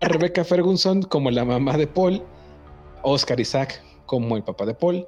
a 0.00 0.08
Rebecca 0.08 0.44
Ferguson 0.44 1.02
como 1.02 1.30
la 1.30 1.44
mamá 1.44 1.76
de 1.78 1.86
Paul, 1.86 2.22
Oscar 3.02 3.38
Isaac 3.40 3.82
como 4.06 4.36
el 4.36 4.42
papá 4.42 4.66
de 4.66 4.74
Paul, 4.74 5.06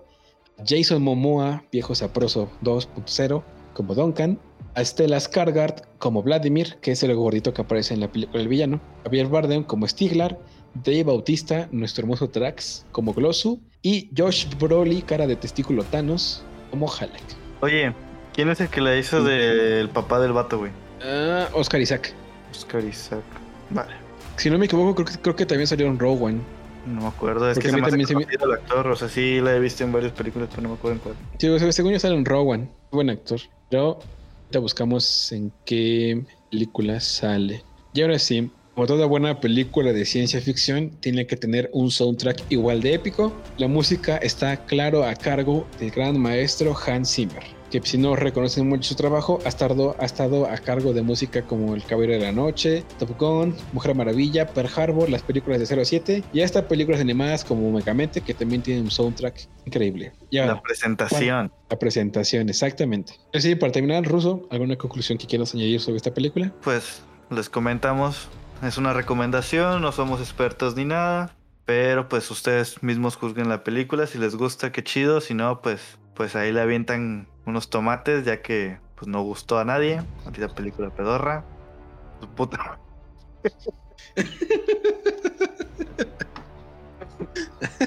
Jason 0.65 1.03
Momoa, 1.03 1.65
viejo 1.73 1.95
sabroso 1.95 2.49
2.0 2.63 3.43
como 3.75 3.95
Duncan, 3.95 4.39
a 4.75 4.85
Stella 4.85 5.21
Skargard 5.21 5.83
como 5.99 6.23
Vladimir, 6.23 6.77
que 6.81 6.93
es 6.93 7.03
el 7.03 7.15
gordito 7.15 7.53
que 7.55 7.63
aparece 7.63 7.95
en 7.95 8.01
la 8.01 8.11
película 8.11 8.41
El 8.43 8.49
Villano, 8.49 8.81
Javier 9.05 9.27
Bardem 9.29 9.63
como 9.65 9.87
Stiglar, 9.87 10.39
Dave 10.75 11.05
Bautista, 11.05 11.69
nuestro 11.71 12.03
hermoso 12.03 12.31
Trax, 12.31 12.85
como 12.93 13.13
Glossu, 13.15 13.61
y 13.83 14.11
Josh 14.17 14.47
Broly, 14.59 15.03
cara 15.03 15.27
de 15.27 15.37
testículo 15.37 15.85
Thanos, 15.85 16.43
como 16.71 16.91
Halleck. 16.91 17.23
Oye, 17.61 17.93
¿quién 18.33 18.49
es 18.49 18.61
el 18.61 18.69
que 18.69 18.81
le 18.81 18.99
hizo 18.99 19.23
del 19.23 19.89
papá 19.91 20.19
del 20.21 20.33
vato, 20.33 20.59
güey? 20.59 20.73
Ah, 21.05 21.49
Oscar 21.53 21.81
Isaac. 21.81 22.13
Oscar 22.51 22.83
Isaac. 22.85 23.23
Vale. 23.71 23.93
Si 24.37 24.51
no 24.51 24.59
me 24.59 24.67
equivoco, 24.67 24.95
creo 24.97 25.07
que, 25.07 25.19
creo 25.23 25.37
que 25.37 25.47
también 25.47 25.67
salió 25.69 25.87
en 25.87 25.99
Rowan. 25.99 26.43
No 26.87 27.03
me 27.03 27.07
acuerdo, 27.07 27.49
es 27.51 27.55
Porque 27.55 27.69
que 27.69 27.75
se 27.75 27.81
me 27.81 27.87
hace 27.87 28.05
se 28.05 28.15
me- 28.17 28.25
el 28.25 28.53
actor, 28.53 28.87
o 28.89 28.97
sea, 28.97 29.09
sí 29.09 29.41
la 29.41 29.55
he 29.55 29.61
visto 29.61 29.85
en 29.85 29.93
varias 29.93 30.13
películas, 30.13 30.49
pero 30.51 30.63
no 30.63 30.71
me 30.71 30.75
acuerdo 30.75 30.97
en 30.97 31.01
cuál. 31.03 31.15
Sí, 31.39 31.73
según 31.73 31.93
yo 31.93 32.01
sale 32.01 32.17
en 32.17 32.25
Rowan. 32.25 32.71
Buen 32.91 33.09
actor. 33.11 33.41
Pero 33.71 34.01
buscamos 34.59 35.33
en 35.33 35.53
qué 35.65 36.25
película 36.51 37.01
sale. 37.01 37.65
Y 37.93 38.03
ahora 38.03 38.19
sí, 38.19 38.51
como 38.75 38.89
toda 38.89 39.07
buena 39.07 39.39
película 39.39 39.93
de 39.93 40.05
ciencia 40.05 40.41
ficción, 40.41 40.91
tiene 41.01 41.29
que 41.29 41.37
tener 41.37 41.71
un 41.73 41.93
soundtrack 41.93 42.45
igual 42.51 42.81
de 42.81 42.95
épico. 42.95 43.33
La 43.57 43.69
música 43.69 44.17
está 44.17 44.67
claro 44.67 45.05
a 45.05 45.15
cargo 45.15 45.67
del 45.79 45.93
gran 45.93 46.19
maestro 46.19 46.75
Hans 46.85 47.15
Zimmer, 47.15 47.45
que 47.81 47.89
si 47.89 47.99
no 47.99 48.15
reconocen 48.15 48.69
mucho 48.69 48.91
su 48.91 48.95
trabajo, 48.95 49.41
ha 49.45 49.49
estado, 49.49 49.97
ha 49.99 50.05
estado 50.05 50.47
a 50.47 50.57
cargo 50.59 50.93
de 50.93 51.03
música 51.03 51.43
como 51.43 51.75
El 51.75 51.83
Caballero 51.83 52.13
de 52.15 52.21
la 52.21 52.31
Noche, 52.31 52.85
Top 53.01 53.19
Gun, 53.19 53.57
Mujer 53.73 53.97
Maravilla, 53.97 54.47
Pearl 54.47 54.71
Harbor, 54.77 55.11
las 55.11 55.23
películas 55.23 55.59
de 55.59 55.85
07 55.85 56.23
y 56.33 56.43
hasta 56.43 56.69
películas 56.69 57.01
animadas 57.01 57.45
como 57.45 57.73
Megamente, 57.73 58.21
que 58.21 58.33
también 58.33 58.63
tienen 58.63 58.85
un 58.85 58.93
soundtrack 58.93 59.49
increíble. 59.67 60.13
Y 60.31 60.39
ahora, 60.39 60.55
La 60.55 60.63
presentación. 60.63 61.53
la 61.69 61.79
presentación, 61.79 62.49
exactamente. 62.49 63.15
Así, 63.33 63.57
para 63.57 63.73
terminar, 63.73 64.05
Ruso, 64.05 64.47
¿alguna 64.51 64.77
conclusión 64.77 65.19
que 65.19 65.27
quieras 65.27 65.53
añadir 65.55 65.81
sobre 65.81 65.97
esta 65.97 66.15
película? 66.15 66.53
Pues 66.63 67.03
les 67.31 67.49
comentamos, 67.49 68.29
es 68.63 68.79
una 68.79 68.93
recomendación, 68.93 69.83
no 69.83 69.91
somos 69.91 70.21
expertos 70.21 70.77
ni 70.77 70.85
nada, 70.85 71.35
pero 71.65 72.09
pues 72.09 72.31
ustedes 72.31 72.85
mismos 72.85 73.17
juzguen 73.17 73.49
la 73.49 73.65
película, 73.65 74.07
si 74.07 74.19
les 74.19 74.37
gusta, 74.37 74.71
qué 74.71 74.85
chido, 74.85 75.21
si 75.21 75.35
no, 75.35 75.61
pues, 75.61 75.99
pues 76.15 76.37
ahí 76.37 76.53
le 76.53 76.61
avientan 76.61 77.27
unos 77.47 77.71
tomates, 77.71 78.25
ya 78.25 78.43
que 78.43 78.79
pues 78.97 79.09
no 79.09 79.23
gustó 79.23 79.59
a 79.59 79.65
nadie, 79.65 80.03
ahorita 80.25 80.49
película 80.55 80.91
pedorra. 80.91 81.45
Su 82.21 82.29
puta. 82.29 82.79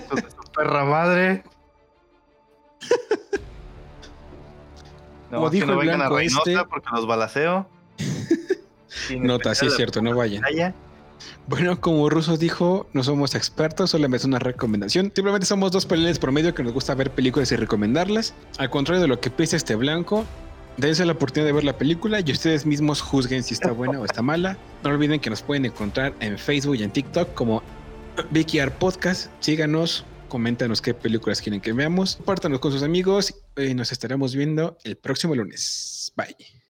Su 0.09 0.51
perra 0.55 0.85
madre. 0.85 1.43
No, 5.31 5.37
Como 5.37 5.49
que 5.49 5.55
dijo 5.55 5.67
no 5.67 5.73
el 5.73 5.79
vengan 5.87 6.01
a 6.01 6.09
Reynosa 6.09 6.51
este- 6.51 6.65
porque 6.65 6.87
los 6.91 7.07
balaceo. 7.07 7.67
Nota, 9.19 9.55
sí 9.55 9.67
es 9.67 9.75
cierto, 9.75 10.01
no 10.01 10.15
vayan. 10.15 10.41
batalla. 10.41 10.73
Bueno, 11.47 11.79
como 11.79 12.09
Ruso 12.09 12.35
dijo, 12.35 12.89
no 12.91 13.03
somos 13.03 13.33
expertos, 13.33 13.91
solamente 13.91 14.17
es 14.17 14.25
una 14.25 14.37
recomendación. 14.37 15.13
Simplemente 15.15 15.45
somos 15.45 15.71
dos 15.71 15.85
peleles 15.85 16.19
por 16.19 16.33
medio 16.33 16.53
que 16.53 16.61
nos 16.61 16.73
gusta 16.73 16.93
ver 16.93 17.11
películas 17.11 17.49
y 17.53 17.55
recomendarlas. 17.55 18.33
Al 18.57 18.69
contrario 18.69 19.01
de 19.01 19.07
lo 19.07 19.21
que 19.21 19.29
piensa 19.29 19.55
este 19.55 19.75
blanco, 19.75 20.25
dense 20.75 21.05
la 21.05 21.13
oportunidad 21.13 21.47
de 21.47 21.53
ver 21.53 21.63
la 21.63 21.77
película 21.77 22.19
y 22.19 22.29
ustedes 22.33 22.65
mismos 22.65 23.01
juzguen 23.01 23.43
si 23.43 23.53
está 23.53 23.71
buena 23.71 23.97
o 23.97 24.03
está 24.03 24.21
mala. 24.21 24.57
No 24.83 24.89
olviden 24.89 25.21
que 25.21 25.29
nos 25.29 25.41
pueden 25.41 25.65
encontrar 25.65 26.13
en 26.19 26.37
Facebook 26.37 26.75
y 26.75 26.83
en 26.83 26.91
TikTok 26.91 27.33
como 27.33 27.63
Vicky 28.31 28.59
Art 28.59 28.75
Podcast. 28.77 29.31
Síganos, 29.39 30.03
coméntanos 30.27 30.81
qué 30.81 30.93
películas 30.93 31.41
quieren 31.41 31.61
que 31.61 31.71
veamos, 31.71 32.17
compártanos 32.17 32.59
con 32.59 32.73
sus 32.73 32.83
amigos 32.83 33.33
y 33.55 33.73
nos 33.73 33.93
estaremos 33.93 34.35
viendo 34.35 34.77
el 34.83 34.97
próximo 34.97 35.33
lunes. 35.33 36.11
Bye. 36.17 36.56